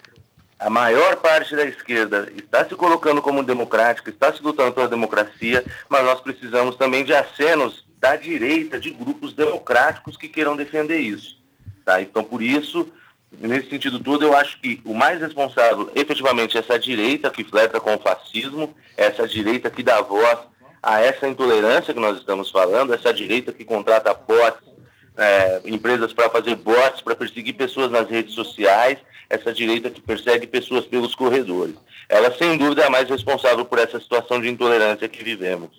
a 0.56 0.70
maior 0.70 1.16
parte 1.16 1.56
da 1.56 1.64
esquerda 1.64 2.32
está 2.36 2.64
se 2.64 2.76
colocando 2.76 3.20
como 3.20 3.42
democrática, 3.42 4.08
está 4.08 4.32
se 4.32 4.40
lutando 4.40 4.72
pela 4.72 4.86
democracia, 4.86 5.64
mas 5.88 6.04
nós 6.04 6.20
precisamos 6.20 6.76
também 6.76 7.04
de 7.04 7.12
acenos 7.12 7.84
da 7.98 8.14
direita, 8.14 8.78
de 8.78 8.90
grupos 8.90 9.32
democráticos 9.32 10.16
que 10.16 10.28
queiram 10.28 10.56
defender 10.56 11.00
isso. 11.00 11.42
Tá? 11.84 12.00
Então, 12.00 12.22
por 12.22 12.40
isso, 12.40 12.86
nesse 13.32 13.68
sentido 13.68 13.98
todo, 13.98 14.24
eu 14.24 14.36
acho 14.36 14.60
que 14.60 14.80
o 14.84 14.94
mais 14.94 15.20
responsável, 15.20 15.90
efetivamente, 15.96 16.56
é 16.56 16.60
essa 16.60 16.78
direita 16.78 17.32
que 17.32 17.42
flerta 17.42 17.80
com 17.80 17.96
o 17.96 18.00
fascismo, 18.00 18.72
essa 18.96 19.26
direita 19.26 19.68
que 19.68 19.82
dá 19.82 20.00
voz 20.00 20.51
a 20.82 21.00
essa 21.00 21.28
intolerância 21.28 21.94
que 21.94 22.00
nós 22.00 22.18
estamos 22.18 22.50
falando, 22.50 22.92
essa 22.92 23.14
direita 23.14 23.52
que 23.52 23.64
contrata 23.64 24.12
bots, 24.12 24.72
é, 25.16 25.60
empresas 25.64 26.12
para 26.12 26.28
fazer 26.28 26.56
bots, 26.56 27.00
para 27.02 27.14
perseguir 27.14 27.54
pessoas 27.54 27.90
nas 27.90 28.08
redes 28.08 28.34
sociais, 28.34 28.98
essa 29.30 29.52
direita 29.52 29.90
que 29.90 30.00
persegue 30.00 30.46
pessoas 30.46 30.84
pelos 30.84 31.14
corredores. 31.14 31.76
Ela, 32.08 32.36
sem 32.36 32.58
dúvida, 32.58 32.82
é 32.82 32.86
a 32.86 32.90
mais 32.90 33.08
responsável 33.08 33.64
por 33.64 33.78
essa 33.78 33.98
situação 34.00 34.40
de 34.40 34.48
intolerância 34.48 35.08
que 35.08 35.22
vivemos. 35.22 35.70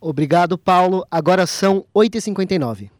Obrigado, 0.00 0.58
Paulo. 0.58 1.06
Agora 1.10 1.46
são 1.46 1.86
8h59. 1.94 2.90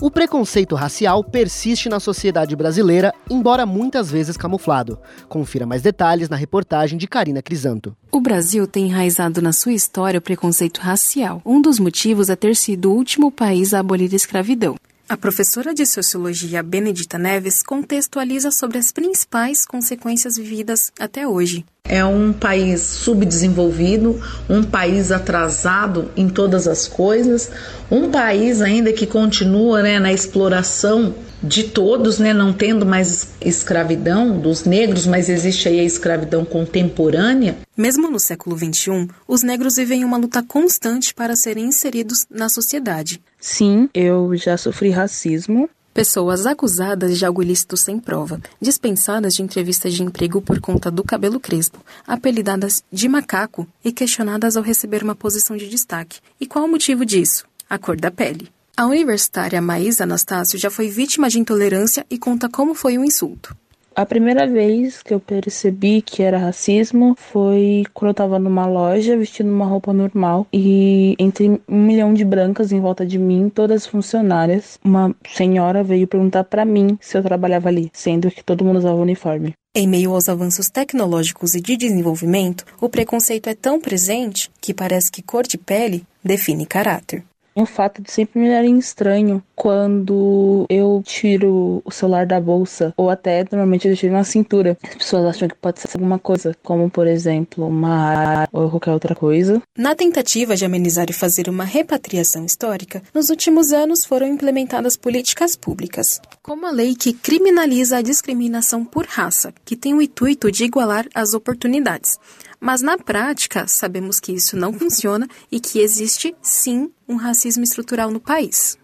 O 0.00 0.12
preconceito 0.12 0.76
racial 0.76 1.24
persiste 1.24 1.88
na 1.88 1.98
sociedade 1.98 2.54
brasileira, 2.54 3.12
embora 3.28 3.66
muitas 3.66 4.08
vezes 4.08 4.36
camuflado. 4.36 4.96
Confira 5.28 5.66
mais 5.66 5.82
detalhes 5.82 6.28
na 6.28 6.36
reportagem 6.36 6.96
de 6.96 7.08
Karina 7.08 7.42
Crisanto. 7.42 7.96
O 8.12 8.20
Brasil 8.20 8.68
tem 8.68 8.86
enraizado 8.86 9.42
na 9.42 9.52
sua 9.52 9.72
história 9.72 10.18
o 10.18 10.22
preconceito 10.22 10.80
racial. 10.80 11.42
Um 11.44 11.60
dos 11.60 11.80
motivos 11.80 12.28
é 12.28 12.36
ter 12.36 12.54
sido 12.54 12.92
o 12.92 12.94
último 12.94 13.32
país 13.32 13.74
a 13.74 13.80
abolir 13.80 14.12
a 14.12 14.16
escravidão. 14.16 14.76
A 15.08 15.16
professora 15.16 15.74
de 15.74 15.84
Sociologia 15.84 16.62
Benedita 16.62 17.18
Neves 17.18 17.60
contextualiza 17.62 18.52
sobre 18.52 18.78
as 18.78 18.92
principais 18.92 19.66
consequências 19.66 20.36
vividas 20.36 20.92
até 21.00 21.26
hoje. 21.26 21.64
É 21.88 22.04
um 22.04 22.32
país 22.32 22.82
subdesenvolvido, 22.82 24.20
um 24.48 24.62
país 24.62 25.10
atrasado 25.10 26.10
em 26.16 26.28
todas 26.28 26.68
as 26.68 26.86
coisas, 26.86 27.50
um 27.90 28.10
país 28.10 28.60
ainda 28.60 28.92
que 28.92 29.06
continua 29.06 29.82
né, 29.82 29.98
na 29.98 30.12
exploração 30.12 31.14
de 31.42 31.64
todos, 31.64 32.18
né, 32.18 32.34
não 32.34 32.52
tendo 32.52 32.84
mais 32.84 33.28
escravidão 33.40 34.38
dos 34.38 34.64
negros, 34.64 35.06
mas 35.06 35.28
existe 35.28 35.68
aí 35.68 35.80
a 35.80 35.84
escravidão 35.84 36.44
contemporânea. 36.44 37.56
Mesmo 37.76 38.10
no 38.10 38.18
século 38.18 38.56
XXI, 38.58 39.08
os 39.26 39.42
negros 39.42 39.76
vivem 39.76 40.04
uma 40.04 40.16
luta 40.16 40.42
constante 40.42 41.14
para 41.14 41.36
serem 41.36 41.66
inseridos 41.66 42.26
na 42.30 42.48
sociedade. 42.48 43.20
Sim, 43.40 43.88
eu 43.94 44.36
já 44.36 44.56
sofri 44.56 44.90
racismo. 44.90 45.70
Pessoas 45.98 46.46
acusadas 46.46 47.18
de 47.18 47.26
algo 47.26 47.42
ilícito 47.42 47.76
sem 47.76 47.98
prova, 47.98 48.40
dispensadas 48.60 49.32
de 49.32 49.42
entrevistas 49.42 49.92
de 49.92 50.04
emprego 50.04 50.40
por 50.40 50.60
conta 50.60 50.92
do 50.92 51.02
cabelo 51.02 51.40
crespo, 51.40 51.84
apelidadas 52.06 52.84
de 52.92 53.08
macaco 53.08 53.66
e 53.84 53.90
questionadas 53.90 54.56
ao 54.56 54.62
receber 54.62 55.02
uma 55.02 55.16
posição 55.16 55.56
de 55.56 55.68
destaque. 55.68 56.20
E 56.40 56.46
qual 56.46 56.66
o 56.66 56.68
motivo 56.68 57.04
disso? 57.04 57.46
A 57.68 57.78
cor 57.80 57.96
da 57.96 58.12
pele. 58.12 58.48
A 58.76 58.86
universitária 58.86 59.60
Maísa 59.60 60.04
Anastácio 60.04 60.56
já 60.56 60.70
foi 60.70 60.88
vítima 60.88 61.28
de 61.28 61.40
intolerância 61.40 62.06
e 62.08 62.16
conta 62.16 62.48
como 62.48 62.76
foi 62.76 62.96
o 62.96 63.00
um 63.00 63.04
insulto. 63.04 63.56
A 63.98 64.06
primeira 64.06 64.46
vez 64.46 65.02
que 65.02 65.12
eu 65.12 65.18
percebi 65.18 66.00
que 66.00 66.22
era 66.22 66.38
racismo 66.38 67.16
foi 67.18 67.82
quando 67.92 68.10
eu 68.10 68.14
tava 68.14 68.38
numa 68.38 68.64
loja 68.64 69.16
vestindo 69.16 69.50
uma 69.50 69.66
roupa 69.66 69.92
normal 69.92 70.46
e 70.52 71.16
entre 71.18 71.60
um 71.68 71.82
milhão 71.82 72.14
de 72.14 72.24
brancas 72.24 72.70
em 72.70 72.78
volta 72.78 73.04
de 73.04 73.18
mim, 73.18 73.50
todas 73.52 73.88
funcionárias, 73.88 74.78
uma 74.84 75.12
senhora 75.26 75.82
veio 75.82 76.06
perguntar 76.06 76.44
para 76.44 76.64
mim 76.64 76.96
se 77.00 77.18
eu 77.18 77.24
trabalhava 77.24 77.70
ali, 77.70 77.90
sendo 77.92 78.30
que 78.30 78.44
todo 78.44 78.64
mundo 78.64 78.78
usava 78.78 78.94
uniforme. 78.94 79.52
Em 79.74 79.88
meio 79.88 80.12
aos 80.12 80.28
avanços 80.28 80.68
tecnológicos 80.70 81.56
e 81.56 81.60
de 81.60 81.76
desenvolvimento, 81.76 82.64
o 82.80 82.88
preconceito 82.88 83.48
é 83.48 83.54
tão 83.56 83.80
presente 83.80 84.48
que 84.60 84.72
parece 84.72 85.10
que 85.10 85.22
cor 85.22 85.42
de 85.42 85.58
pele 85.58 86.04
define 86.22 86.66
caráter 86.66 87.24
o 87.62 87.66
fato 87.66 88.02
de 88.02 88.10
sempre 88.10 88.40
me 88.40 88.48
darem 88.48 88.78
estranho 88.78 89.42
quando 89.54 90.66
eu 90.68 91.02
tiro 91.04 91.82
o 91.84 91.90
celular 91.90 92.26
da 92.26 92.40
bolsa 92.40 92.94
ou 92.96 93.10
até 93.10 93.44
normalmente 93.50 93.86
eu 93.86 93.92
deixo 93.92 94.08
na 94.08 94.24
cintura. 94.24 94.76
As 94.82 94.94
pessoas 94.94 95.24
acham 95.24 95.48
que 95.48 95.54
pode 95.56 95.80
ser 95.80 95.88
alguma 95.94 96.18
coisa, 96.18 96.54
como 96.62 96.88
por 96.90 97.06
exemplo 97.06 97.66
uma 97.66 98.48
ou 98.52 98.70
qualquer 98.70 98.92
outra 98.92 99.14
coisa. 99.14 99.60
Na 99.76 99.94
tentativa 99.94 100.54
de 100.54 100.64
amenizar 100.64 101.06
e 101.10 101.12
fazer 101.12 101.48
uma 101.48 101.64
repatriação 101.64 102.44
histórica, 102.44 103.02
nos 103.12 103.30
últimos 103.30 103.72
anos 103.72 104.04
foram 104.04 104.28
implementadas 104.28 104.96
políticas 104.96 105.56
públicas, 105.56 106.20
como 106.42 106.66
a 106.66 106.70
lei 106.70 106.94
que 106.94 107.12
criminaliza 107.12 107.96
a 107.98 108.02
discriminação 108.02 108.84
por 108.84 109.06
raça, 109.06 109.52
que 109.64 109.76
tem 109.76 109.94
o 109.94 110.02
intuito 110.02 110.52
de 110.52 110.64
igualar 110.64 111.06
as 111.14 111.34
oportunidades. 111.34 112.18
Mas 112.60 112.82
na 112.82 112.98
prática, 112.98 113.66
sabemos 113.68 114.18
que 114.18 114.32
isso 114.32 114.56
não 114.56 114.72
funciona 114.72 115.28
e 115.50 115.60
que 115.60 115.80
existe 115.80 116.34
sim 116.42 116.90
um 117.08 117.16
racismo 117.16 117.64
estrutural 117.64 118.10
no 118.10 118.20
país. 118.20 118.76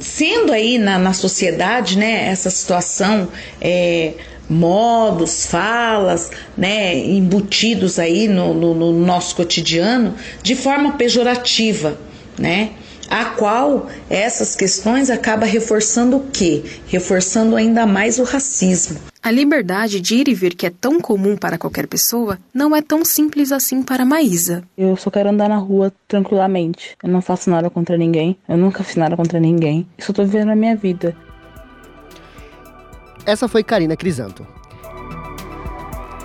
Sendo 0.00 0.52
aí 0.52 0.78
na, 0.78 0.98
na 0.98 1.12
sociedade, 1.12 1.98
né, 1.98 2.28
essa 2.28 2.50
situação 2.50 3.28
é, 3.60 4.14
modos, 4.48 5.46
falas, 5.46 6.30
né, 6.56 6.96
embutidos 6.96 7.98
aí 7.98 8.28
no, 8.28 8.54
no, 8.54 8.74
no 8.74 8.92
nosso 8.92 9.34
cotidiano 9.34 10.14
de 10.42 10.54
forma 10.54 10.92
pejorativa, 10.92 11.98
né? 12.38 12.70
A 13.10 13.24
qual 13.26 13.86
essas 14.08 14.54
questões 14.54 15.10
acaba 15.10 15.46
reforçando 15.46 16.16
o 16.16 16.26
quê? 16.30 16.64
Reforçando 16.86 17.56
ainda 17.56 17.86
mais 17.86 18.18
o 18.18 18.24
racismo. 18.24 18.98
A 19.22 19.30
liberdade 19.30 20.00
de 20.00 20.14
ir 20.14 20.28
e 20.28 20.34
vir 20.34 20.54
que 20.54 20.66
é 20.66 20.70
tão 20.70 21.00
comum 21.00 21.36
para 21.36 21.58
qualquer 21.58 21.86
pessoa 21.86 22.38
não 22.54 22.76
é 22.76 22.80
tão 22.80 23.04
simples 23.04 23.50
assim 23.50 23.82
para 23.82 24.04
Maísa. 24.04 24.62
Eu 24.78 24.96
só 24.96 25.10
quero 25.10 25.30
andar 25.30 25.48
na 25.48 25.56
rua 25.56 25.92
tranquilamente. 26.06 26.96
Eu 27.02 27.08
não 27.08 27.20
faço 27.20 27.50
nada 27.50 27.68
contra 27.68 27.96
ninguém. 27.96 28.36
Eu 28.48 28.56
nunca 28.56 28.84
fiz 28.84 28.96
nada 28.96 29.16
contra 29.16 29.40
ninguém. 29.40 29.86
Eu 29.98 30.04
só 30.04 30.12
tô 30.12 30.24
vivendo 30.24 30.50
a 30.50 30.56
minha 30.56 30.76
vida. 30.76 31.16
Essa 33.24 33.48
foi 33.48 33.64
Karina 33.64 33.96
Crisanto. 33.96 34.46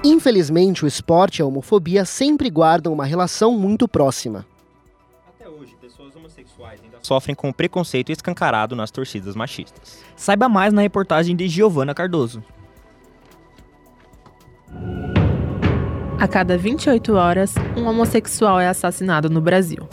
Infelizmente, 0.03 0.85
o 0.85 0.87
esporte 0.87 1.39
e 1.39 1.41
a 1.41 1.45
homofobia 1.45 2.05
sempre 2.05 2.49
guardam 2.49 2.93
uma 2.93 3.05
relação 3.05 3.57
muito 3.57 3.87
próxima 3.87 4.45
sofrem 7.01 7.35
com 7.35 7.51
preconceito 7.51 8.11
escancarado 8.11 8.75
nas 8.75 8.91
torcidas 8.91 9.35
machistas. 9.35 10.03
Saiba 10.15 10.47
mais 10.47 10.73
na 10.73 10.81
reportagem 10.81 11.35
de 11.35 11.47
Giovana 11.47 11.93
Cardoso. 11.93 12.43
A 16.19 16.27
cada 16.27 16.55
28 16.57 17.15
horas, 17.15 17.55
um 17.75 17.87
homossexual 17.87 18.59
é 18.59 18.67
assassinado 18.67 19.29
no 19.29 19.41
Brasil. 19.41 19.87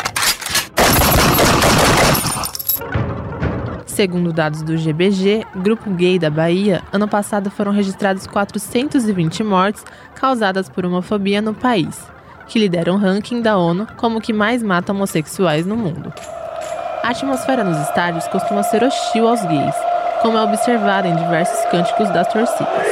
Segundo 3.86 4.32
dados 4.32 4.62
do 4.62 4.76
GBG, 4.76 5.44
Grupo 5.56 5.90
Gay 5.90 6.20
da 6.20 6.30
Bahia, 6.30 6.84
ano 6.92 7.08
passado 7.08 7.50
foram 7.50 7.72
registrados 7.72 8.28
420 8.28 9.42
mortes 9.42 9.82
causadas 10.14 10.68
por 10.68 10.86
homofobia 10.86 11.42
no 11.42 11.52
país, 11.52 11.98
que 12.46 12.60
lidera 12.60 12.92
um 12.92 12.96
ranking 12.96 13.40
da 13.40 13.56
ONU 13.56 13.88
como 13.96 14.18
o 14.18 14.20
que 14.20 14.32
mais 14.32 14.62
mata 14.62 14.92
homossexuais 14.92 15.66
no 15.66 15.76
mundo. 15.76 16.12
A 17.08 17.12
atmosfera 17.12 17.64
nos 17.64 17.78
estádios 17.88 18.28
costuma 18.28 18.62
ser 18.62 18.84
hostil 18.84 19.26
aos 19.26 19.40
gays, 19.40 19.74
como 20.20 20.36
é 20.36 20.42
observado 20.42 21.08
em 21.08 21.16
diversos 21.16 21.64
cânticos 21.70 22.10
das 22.10 22.30
torcidas. 22.30 22.86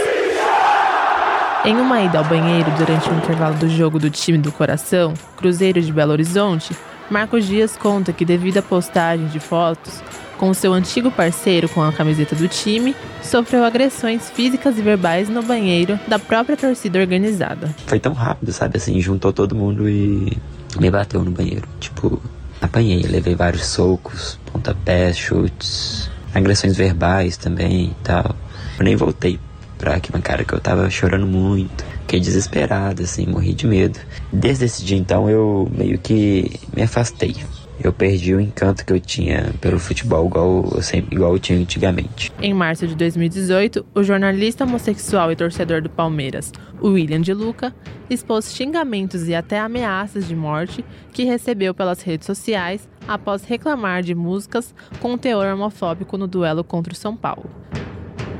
Em 1.67 1.77
uma 1.77 2.01
ida 2.01 2.17
ao 2.17 2.25
banheiro 2.25 2.71
durante 2.79 3.11
o 3.11 3.15
intervalo 3.15 3.57
do 3.57 3.69
jogo 3.69 3.99
do 3.99 4.09
time 4.09 4.39
do 4.39 4.51
coração, 4.51 5.13
Cruzeiro 5.37 5.83
de 5.83 5.93
Belo 5.93 6.13
Horizonte, 6.13 6.75
Marcos 7.11 7.45
Dias 7.45 7.77
conta 7.77 8.11
que, 8.11 8.25
devido 8.25 8.57
à 8.57 8.63
postagem 8.63 9.27
de 9.27 9.39
fotos 9.39 10.03
com 10.39 10.55
seu 10.55 10.73
antigo 10.73 11.11
parceiro 11.11 11.69
com 11.69 11.83
a 11.83 11.93
camiseta 11.93 12.35
do 12.35 12.49
time, 12.49 12.97
sofreu 13.23 13.65
agressões 13.65 14.31
físicas 14.31 14.79
e 14.79 14.81
verbais 14.81 15.29
no 15.29 15.43
banheiro 15.43 16.01
da 16.09 16.19
própria 16.19 16.57
torcida 16.57 16.99
organizada. 16.99 17.69
Foi 17.87 18.01
tão 18.01 18.15
rápido, 18.15 18.51
sabe? 18.51 18.79
Assim, 18.79 18.99
juntou 18.99 19.31
todo 19.31 19.55
mundo 19.55 19.87
e 19.87 20.39
me 20.81 20.91
bateu 20.91 21.23
no 21.23 21.31
banheiro. 21.31 21.69
Tipo, 21.79 22.19
Apanhei, 22.61 23.03
levei 23.03 23.35
vários 23.35 23.67
socos, 23.67 24.39
pontapés, 24.51 25.17
chutes, 25.17 26.11
agressões 26.35 26.77
verbais 26.77 27.37
também 27.37 27.87
e 27.87 27.97
tal. 28.03 28.35
Eu 28.79 28.85
nem 28.85 28.97
voltei 28.97 29.39
pra 29.79 29.95
arquibancada 29.95 30.45
que 30.45 30.53
eu 30.53 30.61
tava 30.61 30.89
chorando 30.91 31.27
muito. 31.27 31.85
Fiquei 32.03 32.21
desesperado, 32.21 33.03
assim, 33.03 33.27
morri 33.27 33.53
de 33.53 33.67
medo. 33.67 33.99
Desde 34.33 34.65
esse 34.65 34.85
dia 34.85 34.97
então 34.97 35.29
eu 35.29 35.69
meio 35.77 35.99
que 35.99 36.59
me 36.75 36.83
afastei 36.83 37.35
eu 37.87 37.93
perdi 37.93 38.35
o 38.35 38.41
encanto 38.41 38.85
que 38.85 38.93
eu 38.93 39.01
tinha 39.01 39.55
pelo 39.61 39.79
futebol, 39.79 40.27
igual 40.27 40.71
eu, 40.73 40.81
igual 41.11 41.33
eu 41.35 41.39
tinha 41.39 41.59
antigamente. 41.59 42.33
Em 42.41 42.53
março 42.53 42.87
de 42.87 42.95
2018, 42.95 43.87
o 43.95 44.03
jornalista 44.03 44.65
homossexual 44.65 45.31
e 45.31 45.37
torcedor 45.37 45.81
do 45.83 45.89
Palmeiras, 45.91 46.53
William 46.83 47.21
de 47.21 47.33
Luca, 47.33 47.75
expôs 48.11 48.55
xingamentos 48.55 49.29
e 49.29 49.35
até 49.35 49.59
ameaças 49.59 50.27
de 50.27 50.35
morte 50.35 50.85
que 51.13 51.25
recebeu 51.25 51.75
pelas 51.75 52.03
redes 52.03 52.27
sociais 52.27 52.89
após 53.07 53.45
reclamar 53.45 54.03
de 54.03 54.15
músicas 54.15 54.75
com 55.01 55.17
teor 55.17 55.55
homofóbico 55.55 56.19
no 56.19 56.27
duelo 56.27 56.65
contra 56.65 56.93
o 56.93 56.97
São 56.97 57.17
Paulo. 57.17 57.49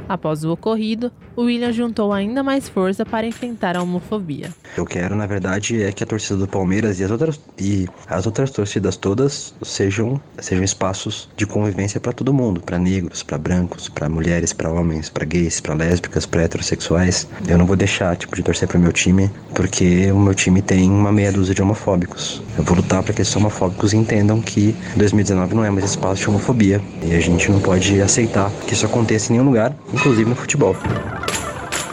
Após 0.09 0.45
o 0.45 0.53
ocorrido, 0.53 1.11
o 1.35 1.43
William 1.43 1.73
juntou 1.73 2.13
ainda 2.13 2.43
mais 2.43 2.69
força 2.69 3.05
para 3.05 3.27
enfrentar 3.27 3.77
a 3.77 3.83
homofobia. 3.83 4.51
Eu 4.77 4.85
quero, 4.85 5.15
na 5.15 5.27
verdade, 5.27 5.83
é 5.83 5.93
que 5.93 6.03
a 6.03 6.07
torcida 6.07 6.39
do 6.39 6.47
Palmeiras 6.49 6.99
e 7.01 7.05
as 7.05 7.11
outras, 7.11 7.41
e 7.59 7.87
as 8.09 8.25
outras 8.27 8.51
torcidas 8.51 8.97
todas 8.97 9.55
sejam, 9.63 10.21
sejam 10.39 10.65
espaços 10.65 11.29
de 11.37 11.47
convivência 11.47 12.01
para 12.01 12.13
todo 12.13 12.33
mundo, 12.33 12.61
para 12.61 12.79
negros, 12.79 13.23
para 13.23 13.37
brancos, 13.37 13.89
para 13.89 14.09
mulheres, 14.09 14.53
para 14.53 14.71
homens, 14.71 15.11
para 15.11 15.25
gays, 15.25 15.61
para 15.61 15.75
lésbicas, 15.75 16.25
para 16.25 16.43
heterossexuais. 16.43 17.29
Eu 17.47 17.59
não 17.59 17.67
vou 17.67 17.77
deixar 17.77 18.17
tipo 18.17 18.35
de 18.35 18.43
torcer 18.43 18.69
para 18.69 18.79
o 18.79 18.81
meu 18.81 18.93
time, 18.93 19.31
porque 19.55 20.11
o 20.13 20.19
meu 20.19 20.35
time 20.35 20.63
tem 20.63 20.89
uma 20.89 21.13
meia 21.13 21.33
dúzia 21.33 21.55
de 21.55 21.63
homofóbicos. 21.63 22.43
Eu 22.57 22.65
vou 22.65 22.77
lutar 22.77 23.03
para 23.03 23.13
que 23.13 23.23
esses 23.23 23.35
homofóbicos 23.37 23.93
entendam 23.93 24.41
que 24.41 24.75
2019 24.97 25.55
não 25.55 25.65
é 25.65 25.71
mais 25.71 25.85
espaço 25.85 26.23
de 26.23 26.29
homofobia 26.29 26.81
e 27.03 27.15
a 27.15 27.21
gente 27.21 27.51
não 27.51 27.61
pode 27.61 28.01
aceitar 28.01 28.51
que 28.67 28.73
isso 28.73 28.87
aconteça 28.87 29.33
em 29.33 29.37
nenhum 29.37 29.47
lugar, 29.47 29.77
inclusive 29.97 30.29
no 30.29 30.37
futebol. 30.37 30.77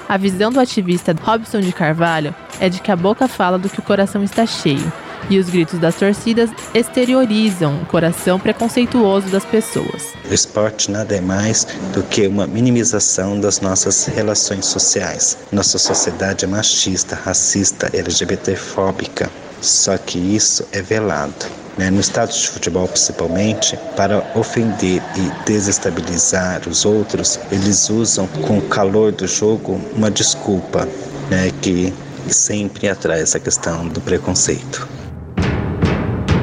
A 0.07 0.17
visão 0.17 0.51
do 0.51 0.59
ativista 0.59 1.15
Robson 1.23 1.61
de 1.61 1.71
Carvalho 1.71 2.35
é 2.59 2.69
de 2.69 2.79
que 2.79 2.91
a 2.91 2.95
boca 2.95 3.27
fala 3.27 3.57
do 3.57 3.69
que 3.69 3.79
o 3.79 3.83
coração 3.83 4.23
está 4.23 4.45
cheio 4.45 4.91
E 5.29 5.39
os 5.39 5.49
gritos 5.49 5.79
das 5.79 5.95
torcidas 5.95 6.49
exteriorizam 6.73 7.81
o 7.81 7.85
coração 7.85 8.39
preconceituoso 8.39 9.27
das 9.29 9.45
pessoas. 9.45 10.13
O 10.29 10.33
esporte 10.33 10.91
nada 10.91 11.15
é 11.15 11.21
mais 11.21 11.65
do 11.93 12.03
que 12.03 12.27
uma 12.27 12.45
minimização 12.45 13.39
das 13.39 13.61
nossas 13.61 14.05
relações 14.05 14.65
sociais. 14.65 15.37
Nossa 15.51 15.77
sociedade 15.77 16.43
é 16.43 16.47
machista, 16.47 17.15
racista, 17.15 17.89
LGBTfóbica. 17.93 19.31
Só 19.61 19.97
que 19.97 20.19
isso 20.19 20.67
é 20.73 20.81
velado. 20.81 21.62
Né? 21.77 21.89
No 21.89 21.99
estado 21.99 22.31
de 22.31 22.49
futebol, 22.49 22.87
principalmente, 22.87 23.77
para 23.95 24.23
ofender 24.35 25.01
e 25.15 25.45
desestabilizar 25.45 26.67
os 26.67 26.85
outros, 26.85 27.39
eles 27.51 27.89
usam 27.89 28.27
com 28.27 28.59
o 28.59 28.61
calor 28.61 29.11
do 29.11 29.27
jogo 29.27 29.79
uma 29.95 30.11
desculpa 30.11 30.87
né? 31.29 31.51
que 31.61 31.93
sempre 32.27 32.87
atrai 32.87 33.21
essa 33.21 33.39
questão 33.39 33.87
do 33.87 33.99
preconceito. 34.01 34.87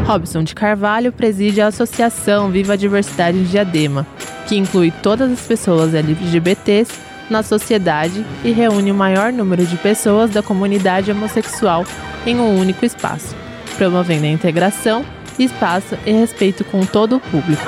Robson 0.04 0.42
de 0.42 0.54
Carvalho 0.54 1.12
preside 1.12 1.60
a 1.60 1.68
Associação 1.68 2.50
Viva 2.50 2.72
a 2.72 2.76
Diversidade 2.76 3.38
em 3.38 3.44
Diadema, 3.44 4.04
que 4.48 4.56
inclui 4.56 4.90
todas 4.90 5.30
as 5.30 5.40
pessoas 5.42 5.94
LGBTs 5.94 6.90
na 7.30 7.44
sociedade 7.44 8.26
e 8.44 8.50
reúne 8.50 8.90
o 8.90 8.94
maior 8.94 9.32
número 9.32 9.64
de 9.64 9.76
pessoas 9.76 10.30
da 10.30 10.42
comunidade 10.42 11.12
homossexual 11.12 11.86
em 12.26 12.36
um 12.40 12.58
único 12.58 12.84
espaço, 12.84 13.36
promovendo 13.78 14.26
a 14.26 14.30
integração, 14.30 15.04
espaço 15.44 15.96
e 16.06 16.12
respeito 16.12 16.64
com 16.64 16.84
todo 16.84 17.16
o 17.16 17.20
público. 17.20 17.62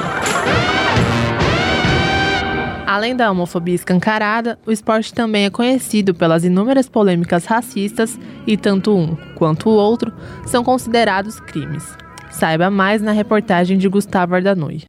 Além 2.87 3.16
da 3.16 3.30
homofobia 3.30 3.74
escancarada, 3.74 4.58
o 4.66 4.70
esporte 4.70 5.14
também 5.14 5.46
é 5.46 5.50
conhecido 5.50 6.14
pelas 6.14 6.44
inúmeras 6.44 6.90
polêmicas 6.90 7.46
racistas 7.46 8.18
e 8.46 8.54
tanto 8.54 8.94
um 8.94 9.16
quanto 9.35 9.70
o 9.70 9.72
outro 9.72 10.12
são 10.44 10.62
considerados 10.62 11.40
crimes. 11.40 11.96
Saiba 12.30 12.70
mais 12.70 13.00
na 13.00 13.12
reportagem 13.12 13.78
de 13.78 13.88
Gustavo 13.88 14.35
Ardanui. 14.35 14.82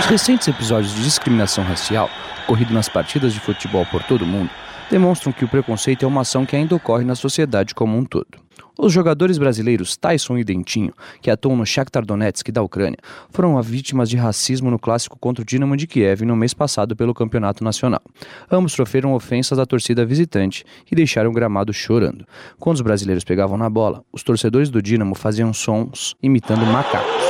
Os 0.00 0.06
recentes 0.06 0.46
episódios 0.46 0.94
de 0.94 1.02
discriminação 1.02 1.64
racial 1.64 2.10
ocorridos 2.44 2.74
nas 2.74 2.90
partidas 2.90 3.32
de 3.32 3.40
futebol 3.40 3.86
por 3.86 4.02
todo 4.02 4.20
o 4.22 4.26
mundo 4.26 4.50
demonstram 4.90 5.32
que 5.32 5.44
o 5.44 5.48
preconceito 5.48 6.04
é 6.04 6.08
uma 6.08 6.22
ação 6.22 6.44
que 6.46 6.56
ainda 6.56 6.74
ocorre 6.74 7.04
na 7.04 7.14
sociedade 7.14 7.74
como 7.74 7.96
um 7.96 8.04
todo. 8.04 8.44
Os 8.76 8.92
jogadores 8.92 9.38
brasileiros 9.38 9.96
Tyson 9.96 10.36
e 10.36 10.42
Dentinho, 10.42 10.92
que 11.22 11.30
atuam 11.30 11.56
no 11.56 11.64
Shakhtar 11.64 12.04
Donetsk 12.04 12.50
da 12.50 12.60
Ucrânia, 12.60 12.98
foram 13.30 13.60
vítimas 13.62 14.10
de 14.10 14.16
racismo 14.16 14.68
no 14.68 14.80
clássico 14.80 15.16
contra 15.16 15.42
o 15.42 15.44
Dinamo 15.44 15.76
de 15.76 15.86
Kiev 15.86 16.24
no 16.24 16.34
mês 16.34 16.52
passado 16.52 16.96
pelo 16.96 17.14
Campeonato 17.14 17.62
Nacional. 17.62 18.02
Ambos 18.50 18.72
sofreram 18.72 19.14
ofensas 19.14 19.58
da 19.58 19.64
torcida 19.64 20.04
visitante 20.04 20.64
e 20.90 20.94
deixaram 20.96 21.30
o 21.30 21.32
gramado 21.32 21.72
chorando. 21.72 22.26
Quando 22.58 22.76
os 22.76 22.82
brasileiros 22.82 23.22
pegavam 23.22 23.56
na 23.56 23.70
bola, 23.70 24.02
os 24.12 24.24
torcedores 24.24 24.70
do 24.70 24.82
Dinamo 24.82 25.14
faziam 25.14 25.52
sons 25.52 26.16
imitando 26.20 26.66
macacos. 26.66 27.22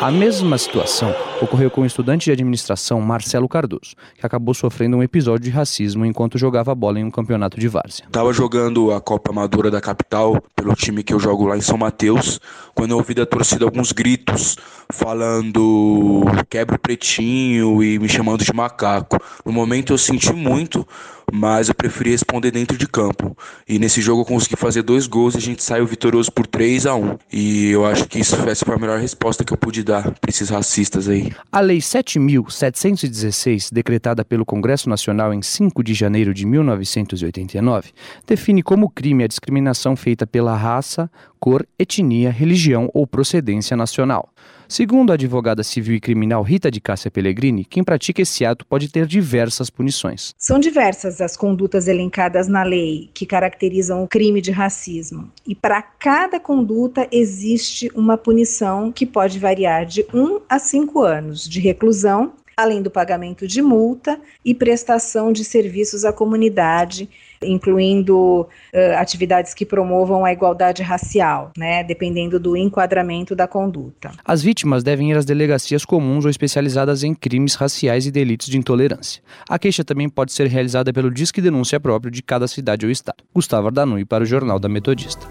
A 0.00 0.12
mesma 0.12 0.56
situação 0.56 1.12
ocorreu 1.40 1.70
com 1.70 1.82
o 1.82 1.86
estudante 1.86 2.24
de 2.24 2.32
administração 2.32 3.00
Marcelo 3.00 3.48
Cardoso, 3.48 3.94
que 4.18 4.26
acabou 4.26 4.54
sofrendo 4.54 4.96
um 4.96 5.02
episódio 5.02 5.44
de 5.44 5.50
racismo 5.50 6.04
enquanto 6.04 6.38
jogava 6.38 6.74
bola 6.74 7.00
em 7.00 7.04
um 7.04 7.10
campeonato 7.10 7.58
de 7.58 7.68
várzea. 7.68 8.04
Tava 8.10 8.32
jogando 8.32 8.92
a 8.92 9.00
Copa 9.00 9.30
Amadora 9.30 9.70
da 9.70 9.80
capital 9.80 10.42
pelo 10.54 10.74
time 10.74 11.02
que 11.02 11.14
eu 11.14 11.20
jogo 11.20 11.46
lá 11.46 11.56
em 11.56 11.60
São 11.60 11.78
Mateus, 11.78 12.40
quando 12.74 12.92
eu 12.92 12.98
ouvi 12.98 13.14
da 13.14 13.26
torcida 13.26 13.64
alguns 13.64 13.92
gritos 13.92 14.56
falando 14.92 16.24
quebra 16.48 16.76
o 16.76 16.78
pretinho 16.78 17.82
e 17.82 17.98
me 17.98 18.08
chamando 18.08 18.44
de 18.44 18.52
macaco. 18.52 19.18
No 19.44 19.52
momento 19.52 19.92
eu 19.92 19.98
senti 19.98 20.32
muito, 20.32 20.86
mas 21.32 21.68
eu 21.68 21.74
preferi 21.74 22.10
responder 22.10 22.50
dentro 22.50 22.76
de 22.76 22.86
campo. 22.86 23.36
E 23.68 23.78
nesse 23.78 24.00
jogo 24.00 24.22
eu 24.22 24.26
consegui 24.26 24.56
fazer 24.56 24.82
dois 24.82 25.06
gols 25.06 25.34
e 25.34 25.38
a 25.38 25.40
gente 25.40 25.62
saiu 25.62 25.86
vitorioso 25.86 26.30
por 26.32 26.46
3 26.46 26.86
a 26.86 26.94
1 26.94 27.18
E 27.32 27.70
eu 27.70 27.86
acho 27.86 28.06
que 28.06 28.18
isso 28.18 28.36
foi 28.36 28.74
a 28.74 28.78
melhor 28.78 28.98
resposta 28.98 29.44
que 29.44 29.52
eu 29.52 29.56
pude 29.56 29.82
dar 29.82 30.02
para 30.02 30.30
esses 30.30 30.48
racistas 30.48 31.08
aí. 31.08 31.29
A 31.50 31.60
Lei 31.60 31.78
7.716, 31.78 33.72
decretada 33.72 34.24
pelo 34.24 34.44
Congresso 34.46 34.88
Nacional 34.88 35.34
em 35.34 35.42
5 35.42 35.82
de 35.82 35.94
janeiro 35.94 36.32
de 36.32 36.46
1989, 36.46 37.90
define 38.26 38.62
como 38.62 38.90
crime 38.90 39.24
a 39.24 39.28
discriminação 39.28 39.96
feita 39.96 40.26
pela 40.26 40.56
raça, 40.56 41.10
cor, 41.38 41.66
etnia, 41.78 42.30
religião 42.30 42.90
ou 42.94 43.06
procedência 43.06 43.76
nacional. 43.76 44.32
Segundo 44.70 45.10
a 45.10 45.14
advogada 45.14 45.64
civil 45.64 45.96
e 45.96 46.00
criminal 46.00 46.44
Rita 46.44 46.70
de 46.70 46.80
Cássia 46.80 47.10
Pellegrini, 47.10 47.64
quem 47.64 47.82
pratica 47.82 48.22
esse 48.22 48.44
ato 48.44 48.64
pode 48.64 48.88
ter 48.88 49.04
diversas 49.04 49.68
punições. 49.68 50.32
São 50.38 50.60
diversas 50.60 51.20
as 51.20 51.36
condutas 51.36 51.88
elencadas 51.88 52.46
na 52.46 52.62
lei 52.62 53.10
que 53.12 53.26
caracterizam 53.26 54.04
o 54.04 54.06
crime 54.06 54.40
de 54.40 54.52
racismo. 54.52 55.28
E 55.44 55.56
para 55.56 55.82
cada 55.82 56.38
conduta 56.38 57.08
existe 57.10 57.90
uma 57.96 58.16
punição 58.16 58.92
que 58.92 59.04
pode 59.04 59.40
variar 59.40 59.84
de 59.84 60.06
1 60.14 60.42
a 60.48 60.60
5 60.60 61.00
anos 61.02 61.48
de 61.48 61.58
reclusão, 61.58 62.34
além 62.56 62.80
do 62.80 62.92
pagamento 62.92 63.48
de 63.48 63.60
multa 63.60 64.20
e 64.44 64.54
prestação 64.54 65.32
de 65.32 65.44
serviços 65.44 66.04
à 66.04 66.12
comunidade 66.12 67.10
incluindo 67.42 68.42
uh, 68.42 68.98
atividades 68.98 69.54
que 69.54 69.64
promovam 69.64 70.24
a 70.24 70.32
igualdade 70.32 70.82
racial, 70.82 71.52
né, 71.56 71.82
dependendo 71.82 72.38
do 72.38 72.56
enquadramento 72.56 73.34
da 73.34 73.48
conduta. 73.48 74.10
As 74.24 74.42
vítimas 74.42 74.82
devem 74.82 75.10
ir 75.10 75.16
às 75.16 75.24
delegacias 75.24 75.84
comuns 75.84 76.24
ou 76.24 76.30
especializadas 76.30 77.02
em 77.02 77.14
crimes 77.14 77.54
raciais 77.54 78.06
e 78.06 78.10
delitos 78.10 78.48
de 78.48 78.58
intolerância. 78.58 79.22
A 79.48 79.58
queixa 79.58 79.82
também 79.82 80.08
pode 80.08 80.32
ser 80.32 80.46
realizada 80.48 80.92
pelo 80.92 81.10
Disque 81.10 81.40
Denúncia 81.40 81.80
próprio 81.80 82.10
de 82.10 82.22
cada 82.22 82.46
cidade 82.46 82.84
ou 82.84 82.92
estado. 82.92 83.24
Gustavo 83.34 83.68
Ardanui 83.68 84.04
para 84.04 84.22
o 84.22 84.26
Jornal 84.26 84.58
da 84.58 84.68
Metodista. 84.68 85.26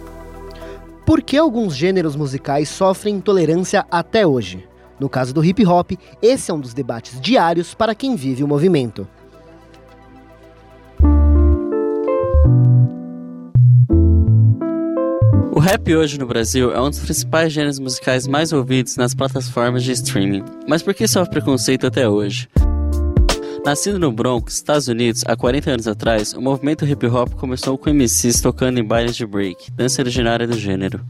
Por 1.05 1.21
que 1.21 1.37
alguns 1.37 1.75
gêneros 1.75 2.15
musicais 2.15 2.69
sofrem 2.69 3.15
intolerância 3.15 3.85
até 3.89 4.25
hoje? 4.25 4.67
No 4.99 5.07
caso 5.07 5.33
do 5.33 5.43
hip 5.43 5.65
hop, 5.65 5.91
esse 6.21 6.51
é 6.51 6.53
um 6.53 6.59
dos 6.59 6.73
debates 6.73 7.19
diários 7.21 7.73
para 7.73 7.95
quem 7.95 8.15
vive 8.15 8.43
o 8.43 8.47
movimento. 8.47 9.07
O 15.59 15.61
rap 15.61 15.93
hoje 15.93 16.17
no 16.17 16.25
Brasil 16.25 16.71
é 16.71 16.81
um 16.81 16.89
dos 16.89 16.99
principais 16.99 17.51
gêneros 17.51 17.79
musicais 17.79 18.25
mais 18.25 18.53
ouvidos 18.53 18.95
nas 18.95 19.13
plataformas 19.13 19.83
de 19.83 19.91
streaming. 19.91 20.41
Mas 20.65 20.81
por 20.81 20.93
que 20.93 21.05
sofre 21.05 21.31
preconceito 21.31 21.85
até 21.85 22.07
hoje? 22.07 22.47
Nascido 23.65 23.99
no 23.99 24.09
Bronx, 24.09 24.53
Estados 24.53 24.87
Unidos, 24.87 25.21
há 25.27 25.35
40 25.35 25.71
anos 25.71 25.85
atrás, 25.85 26.31
o 26.33 26.41
movimento 26.41 26.85
hip 26.85 27.05
hop 27.07 27.33
começou 27.33 27.77
com 27.77 27.89
MCs 27.89 28.39
tocando 28.39 28.79
em 28.79 28.85
bailes 28.85 29.17
de 29.17 29.25
break, 29.25 29.69
dança 29.71 30.01
originária 30.01 30.47
do 30.47 30.57
gênero. 30.57 31.01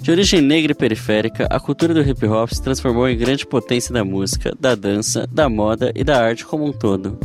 De 0.00 0.12
origem 0.12 0.40
negra 0.40 0.70
e 0.70 0.76
periférica, 0.76 1.48
a 1.50 1.58
cultura 1.58 1.92
do 1.92 2.00
hip 2.00 2.24
hop 2.24 2.52
se 2.52 2.62
transformou 2.62 3.08
em 3.08 3.18
grande 3.18 3.44
potência 3.44 3.92
da 3.92 4.04
música, 4.04 4.54
da 4.60 4.76
dança, 4.76 5.26
da 5.26 5.48
moda 5.48 5.90
e 5.96 6.04
da 6.04 6.22
arte 6.22 6.46
como 6.46 6.64
um 6.64 6.72
todo. 6.72 7.18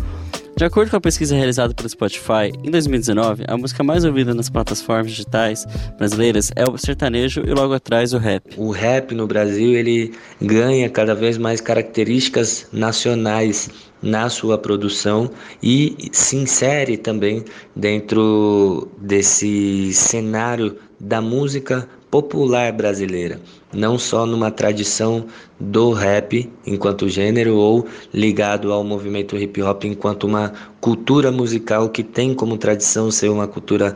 De 0.56 0.66
acordo 0.66 0.92
com 0.92 0.98
a 0.98 1.02
pesquisa 1.02 1.36
realizada 1.36 1.74
pelo 1.74 1.90
Spotify, 1.90 2.54
em 2.64 2.70
2019, 2.70 3.44
a 3.48 3.58
música 3.58 3.84
mais 3.84 4.06
ouvida 4.06 4.36
nas 4.36 4.52
plataformas 4.52 5.08
digitais 5.08 5.66
brasileiras 5.98 6.52
é 6.56 6.64
o 6.64 6.78
sertanejo 6.78 7.42
e 7.44 7.52
logo 7.52 7.74
atrás 7.74 8.14
o 8.14 8.20
rap. 8.20 8.44
O 8.56 8.70
rap 8.70 9.16
no 9.16 9.26
Brasil 9.26 9.74
ele 9.74 10.14
ganha 10.40 10.88
cada 10.92 11.16
vez 11.16 11.40
mais 11.40 11.60
características 11.60 12.68
nacionais 12.72 13.72
na 14.00 14.30
sua 14.30 14.58
produção 14.58 15.32
e 15.62 16.10
se 16.12 16.36
insere 16.36 16.98
também 16.98 17.44
dentro 17.76 18.88
desse 19.00 19.92
cenário 19.92 20.78
da 21.00 21.20
música 21.20 21.90
popular 22.12 22.72
brasileira, 22.72 23.40
não 23.74 23.98
só 23.98 24.26
numa 24.26 24.52
tradição 24.52 25.26
do 25.60 25.92
rap 25.92 26.52
enquanto 26.66 27.10
gênero 27.10 27.56
ou 27.56 27.86
ligado 28.14 28.72
ao 28.72 28.84
movimento 28.84 29.38
hip 29.38 29.62
hop 29.62 29.86
enquanto 29.86 30.26
uma 30.26 30.54
cultura 30.80 31.32
musical 31.32 31.90
que 31.90 32.04
tem 32.04 32.34
como 32.34 32.58
tradição 32.58 33.10
ser 33.12 33.30
uma 33.30 33.48
cultura 33.48 33.96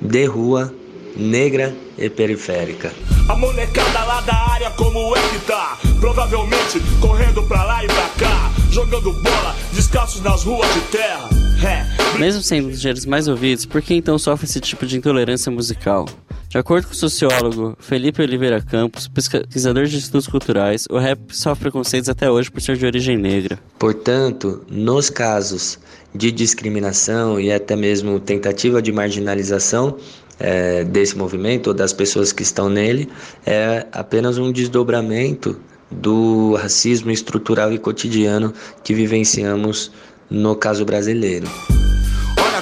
de 0.00 0.24
rua, 0.24 0.72
negra 1.16 1.74
e 1.96 2.08
periférica. 2.10 2.92
A 3.28 3.36
molecada 3.36 4.04
lá 4.04 4.20
da 4.20 4.34
área 4.52 4.70
como 4.72 5.16
é 5.16 5.28
que 5.30 5.38
tá? 5.46 5.78
Provavelmente 6.00 6.80
correndo 7.00 7.42
pra 7.44 7.64
lá 7.64 7.84
e 7.84 7.86
pra 7.86 8.08
cá, 8.18 8.52
jogando 8.70 9.12
bola, 9.22 9.56
descalços 9.72 10.20
nas 10.22 10.44
ruas 10.44 10.72
de 10.74 10.80
terra. 10.82 11.28
É. 11.64 11.95
Mesmo 12.18 12.42
sendo 12.42 12.68
um 12.68 12.70
dos 12.70 12.80
gêneros 12.80 13.04
mais 13.04 13.28
ouvidos, 13.28 13.66
por 13.66 13.82
que 13.82 13.92
então 13.92 14.18
sofre 14.18 14.46
esse 14.46 14.58
tipo 14.58 14.86
de 14.86 14.96
intolerância 14.96 15.52
musical? 15.52 16.06
De 16.48 16.56
acordo 16.56 16.86
com 16.86 16.94
o 16.94 16.96
sociólogo 16.96 17.76
Felipe 17.78 18.22
Oliveira 18.22 18.62
Campos, 18.62 19.06
pesquisador 19.06 19.84
de 19.84 19.98
estudos 19.98 20.26
culturais, 20.26 20.86
o 20.90 20.96
rap 20.96 21.18
sofre 21.36 21.64
preconceitos 21.64 22.08
até 22.08 22.30
hoje 22.30 22.50
por 22.50 22.62
ser 22.62 22.78
de 22.78 22.86
origem 22.86 23.18
negra. 23.18 23.58
Portanto, 23.78 24.64
nos 24.70 25.10
casos 25.10 25.78
de 26.14 26.32
discriminação 26.32 27.38
e 27.38 27.52
até 27.52 27.76
mesmo 27.76 28.18
tentativa 28.18 28.80
de 28.80 28.90
marginalização 28.92 29.98
é, 30.40 30.84
desse 30.84 31.18
movimento 31.18 31.66
ou 31.66 31.74
das 31.74 31.92
pessoas 31.92 32.32
que 32.32 32.42
estão 32.42 32.70
nele, 32.70 33.10
é 33.44 33.86
apenas 33.92 34.38
um 34.38 34.50
desdobramento 34.50 35.60
do 35.90 36.54
racismo 36.54 37.10
estrutural 37.10 37.74
e 37.74 37.78
cotidiano 37.78 38.54
que 38.82 38.94
vivenciamos 38.94 39.92
no 40.30 40.56
caso 40.56 40.82
brasileiro. 40.84 41.46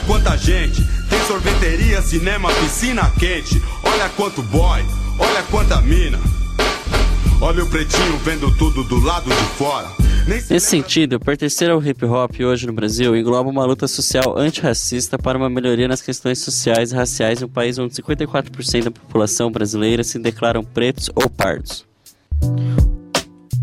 Quanta 0.07 0.37
gente. 0.37 0.85
Tem 1.09 1.21
sorveteria, 1.27 2.01
cinema, 2.03 2.53
piscina 2.55 3.11
quente. 3.19 3.63
Olha 3.83 4.09
quanto 4.11 4.43
boy, 4.43 4.85
olha 5.19 5.43
quanta 5.51 5.81
mina. 5.81 6.19
Olha 7.41 7.63
o 7.63 7.69
pretinho 7.69 8.17
vendo 8.25 8.51
tudo 8.57 8.85
do 8.85 9.01
lado 9.01 9.29
de 9.29 9.45
fora. 9.57 9.89
Nesse 10.27 10.59
sentido, 10.59 11.21
pertencer 11.21 11.71
ao 11.71 11.85
hip 11.85 12.03
hop 12.07 12.41
hoje 12.41 12.67
no 12.67 12.73
Brasil 12.73 13.15
engloba 13.15 13.51
uma 13.51 13.67
luta 13.67 13.87
social 13.87 14.39
antirracista 14.39 15.19
para 15.19 15.37
uma 15.37 15.51
melhoria 15.51 15.87
nas 15.87 16.01
questões 16.01 16.39
sociais 16.39 16.93
e 16.93 16.95
raciais 16.95 17.43
em 17.43 17.45
um 17.45 17.49
país 17.49 17.79
onde 17.79 17.95
54% 17.95 18.85
da 18.85 18.91
população 18.91 19.51
brasileira 19.51 20.03
se 20.03 20.19
declaram 20.19 20.65
pretos 20.65 21.11
ou 21.15 21.29
pardos. 21.29 21.85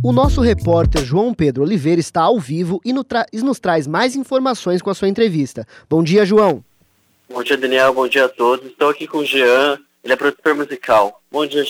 O 0.04 0.12
nosso 0.12 0.42
repórter 0.42 1.06
João 1.06 1.32
Pedro 1.32 1.62
Oliveira 1.62 2.02
está 2.02 2.24
ao 2.24 2.40
vivo 2.40 2.82
e 2.84 2.92
nos 2.92 3.60
traz 3.60 3.86
mais 3.86 4.16
informações 4.16 4.82
com 4.82 4.90
a 4.90 4.96
sua 4.96 5.08
entrevista. 5.08 5.64
Bom 5.88 6.04
dia, 6.04 6.26
João. 6.26 6.66
Bom 7.30 7.44
dia, 7.44 7.56
Daniel. 7.56 7.94
Bom 7.94 8.08
dia 8.08 8.26
a 8.26 8.30
todos. 8.30 8.66
Estou 8.66 8.90
aqui 8.90 9.06
com 9.06 9.20
o 9.20 9.26
Jean, 9.26 9.80
ele 10.04 10.14
é 10.14 10.16
produtor 10.16 10.56
musical. 10.56 11.22
Bom 11.32 11.46
dia, 11.46 11.64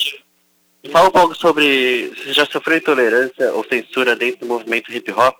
Fala 0.90 1.08
um 1.08 1.12
pouco 1.12 1.34
sobre 1.34 2.10
se 2.24 2.32
já 2.32 2.46
sofreu 2.46 2.78
intolerância 2.78 3.52
ou 3.52 3.64
censura 3.64 4.16
dentro 4.16 4.40
do 4.40 4.46
movimento 4.46 4.90
hip 4.90 5.12
hop. 5.12 5.36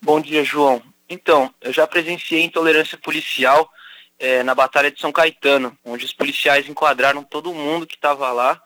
Bom 0.00 0.20
dia, 0.20 0.44
João. 0.44 0.80
Então, 1.10 1.52
eu 1.60 1.72
já 1.72 1.88
presenciei 1.88 2.44
intolerância 2.44 2.96
policial 2.96 3.68
é, 4.16 4.44
na 4.44 4.54
Batalha 4.54 4.92
de 4.92 5.00
São 5.00 5.10
Caetano, 5.10 5.76
onde 5.84 6.04
os 6.04 6.12
policiais 6.12 6.68
enquadraram 6.68 7.24
todo 7.24 7.52
mundo 7.52 7.84
que 7.84 7.96
estava 7.96 8.30
lá 8.30 8.62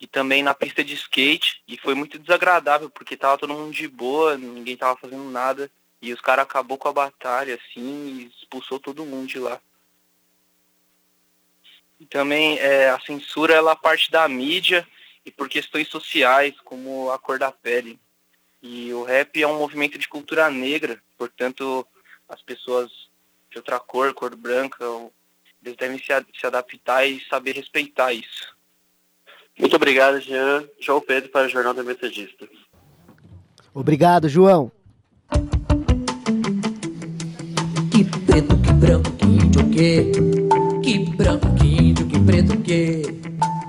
e 0.00 0.06
também 0.06 0.42
na 0.42 0.54
pista 0.54 0.84
de 0.84 0.94
skate 0.94 1.62
e 1.66 1.76
foi 1.76 1.94
muito 1.94 2.18
desagradável 2.18 2.88
porque 2.88 3.16
tava 3.16 3.38
todo 3.38 3.54
mundo 3.54 3.72
de 3.72 3.88
boa, 3.88 4.36
ninguém 4.36 4.76
tava 4.76 4.98
fazendo 4.98 5.24
nada 5.30 5.70
e 6.00 6.12
os 6.12 6.20
caras 6.20 6.44
acabou 6.44 6.78
com 6.78 6.88
a 6.88 6.92
batalha 6.92 7.56
assim 7.56 8.06
e 8.06 8.26
expulsou 8.26 8.78
todo 8.78 9.04
mundo 9.04 9.26
de 9.26 9.38
lá. 9.38 9.60
E 11.98 12.06
também 12.06 12.58
é, 12.58 12.90
a 12.90 13.00
censura 13.00 13.54
ela 13.54 13.74
parte 13.74 14.10
da 14.10 14.28
mídia 14.28 14.86
e 15.26 15.32
por 15.32 15.48
questões 15.48 15.88
sociais, 15.88 16.54
como 16.64 17.10
a 17.10 17.18
cor 17.18 17.38
da 17.38 17.50
pele. 17.50 17.98
E 18.62 18.92
o 18.92 19.02
rap 19.02 19.40
é 19.42 19.46
um 19.46 19.58
movimento 19.58 19.98
de 19.98 20.08
cultura 20.08 20.48
negra, 20.48 21.02
portanto, 21.16 21.86
as 22.28 22.40
pessoas 22.40 22.90
de 23.50 23.58
outra 23.58 23.80
cor, 23.80 24.14
cor 24.14 24.36
branca, 24.36 24.84
eles 25.62 25.76
devem 25.76 25.98
se, 25.98 26.06
se 26.38 26.46
adaptar 26.46 27.04
e 27.04 27.20
saber 27.28 27.56
respeitar 27.56 28.12
isso. 28.12 28.56
Muito 29.58 29.74
obrigado, 29.76 30.20
Jean. 30.20 30.64
João 30.80 31.00
Pedro 31.00 31.30
para 31.30 31.46
o 31.46 31.48
Jornal 31.48 31.74
da 31.74 31.82
Metodista. 31.82 32.46
Obrigado, 33.74 34.28
João. 34.28 34.70
Que 37.90 38.04
preto, 38.04 38.56
que 38.58 38.72
branco, 38.72 39.10
que 39.12 39.26
índio, 39.26 39.70
que. 39.70 40.12
Que 40.82 40.98
branco, 41.16 41.54
que 41.56 41.66
índio, 41.66 42.06
que 42.06 42.20
preto, 42.20 42.56
que. 42.58 43.02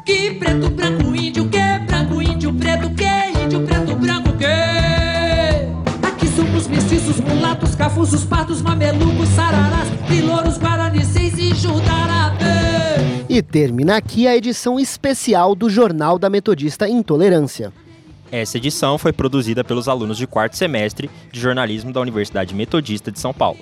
Que 0.06 0.34
preto, 0.36 0.70
branco, 0.70 1.16
índio, 1.16 1.50
que 1.50 1.80
branco, 1.86 2.22
índio, 2.22 2.54
preto, 2.54 2.90
que 2.96 3.44
índio, 3.44 3.66
preto, 3.66 3.96
branco, 3.96 4.38
que. 4.38 6.08
Aqui 6.08 6.28
somos 6.28 6.68
mestiços, 6.68 7.20
mulatos, 7.20 7.76
cafusos, 7.76 8.24
pardos, 8.26 8.62
mamelucos, 8.62 9.30
sararás, 9.30 9.90
trilouros, 10.08 10.58
guaranicês 10.58 11.38
e 11.38 11.54
judarabê. 11.56 12.69
E 13.30 13.44
termina 13.44 13.96
aqui 13.96 14.28
a 14.28 14.36
edição 14.36 14.80
especial 14.80 15.54
do 15.54 15.70
Jornal 15.70 16.18
da 16.18 16.32
Metodista 16.32 16.90
Intolerância. 16.90 17.72
Essa 18.32 18.58
edição 18.58 18.98
foi 18.98 19.14
produzida 19.14 19.64
pelos 19.64 19.88
alunos 19.88 20.18
de 20.18 20.26
quarto 20.26 20.58
semestre 20.58 21.08
de 21.32 21.40
jornalismo 21.40 21.94
da 21.94 22.02
Universidade 22.02 22.56
Metodista 22.56 23.12
de 23.12 23.20
São 23.20 23.32
Paulo. 23.32 23.60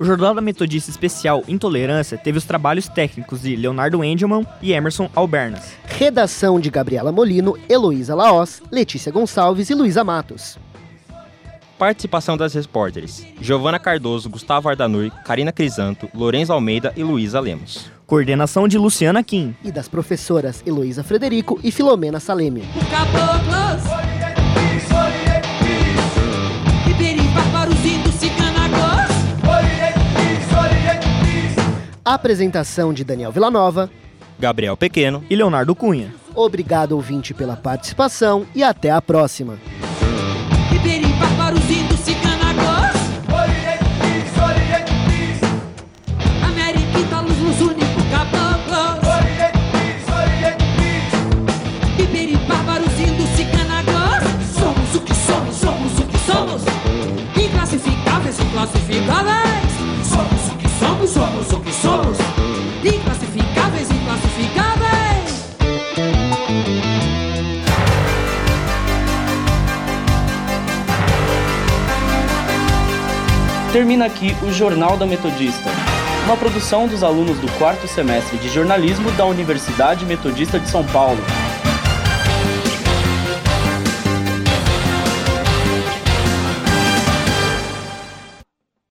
O 0.00 0.04
Jornal 0.06 0.34
da 0.34 0.40
Metodista 0.40 0.90
Especial 0.90 1.44
Intolerância 1.46 2.16
teve 2.16 2.38
os 2.38 2.44
trabalhos 2.44 2.88
técnicos 2.88 3.42
de 3.42 3.54
Leonardo 3.54 4.02
Engelman 4.02 4.46
e 4.62 4.72
Emerson 4.72 5.10
Albernas. 5.14 5.74
Redação 5.84 6.58
de 6.58 6.70
Gabriela 6.70 7.12
Molino, 7.12 7.58
Heloísa 7.68 8.14
Laos, 8.14 8.62
Letícia 8.70 9.12
Gonçalves 9.12 9.68
e 9.68 9.74
Luísa 9.74 10.02
Matos. 10.02 10.58
Participação 11.78 12.38
das 12.38 12.54
repórteres: 12.54 13.26
Giovana 13.42 13.78
Cardoso, 13.78 14.30
Gustavo 14.30 14.70
Ardanur, 14.70 15.10
Karina 15.22 15.52
Crisanto, 15.52 16.08
Lourenço 16.14 16.52
Almeida 16.52 16.94
e 16.96 17.02
Luísa 17.02 17.38
Lemos. 17.40 17.90
Coordenação 18.12 18.68
de 18.68 18.76
Luciana 18.76 19.22
Kim. 19.22 19.56
E 19.64 19.72
das 19.72 19.88
professoras 19.88 20.62
Heloísa 20.66 21.02
Frederico 21.02 21.58
e 21.64 21.72
Filomena 21.72 22.20
Saleme. 22.20 22.62
Apresentação 32.04 32.92
de 32.92 33.02
Daniel 33.02 33.32
Villanova, 33.32 33.90
Gabriel 34.38 34.76
Pequeno 34.76 35.24
e 35.30 35.34
Leonardo 35.34 35.74
Cunha. 35.74 36.14
Obrigado, 36.34 36.92
ouvinte, 36.92 37.32
pela 37.32 37.56
participação 37.56 38.44
e 38.54 38.62
até 38.62 38.90
a 38.90 39.00
próxima. 39.00 39.58
Inclassificáveis. 58.72 59.72
Somos 60.04 60.48
o 60.48 60.56
que 60.56 60.68
somos, 60.68 61.10
somos 61.10 61.52
o 61.52 61.60
que 61.60 61.72
somos. 61.72 62.18
Inclassificáveis, 62.82 63.90
inclassificáveis. 63.90 64.82
Termina 73.72 74.06
aqui 74.06 74.34
o 74.42 74.52
Jornal 74.52 74.96
da 74.96 75.06
Metodista, 75.06 75.70
uma 76.24 76.36
produção 76.36 76.86
dos 76.86 77.02
alunos 77.02 77.38
do 77.38 77.50
quarto 77.58 77.86
semestre 77.86 78.38
de 78.38 78.48
jornalismo 78.48 79.10
da 79.12 79.24
Universidade 79.24 80.04
Metodista 80.06 80.58
de 80.58 80.68
São 80.68 80.84
Paulo. 80.84 81.22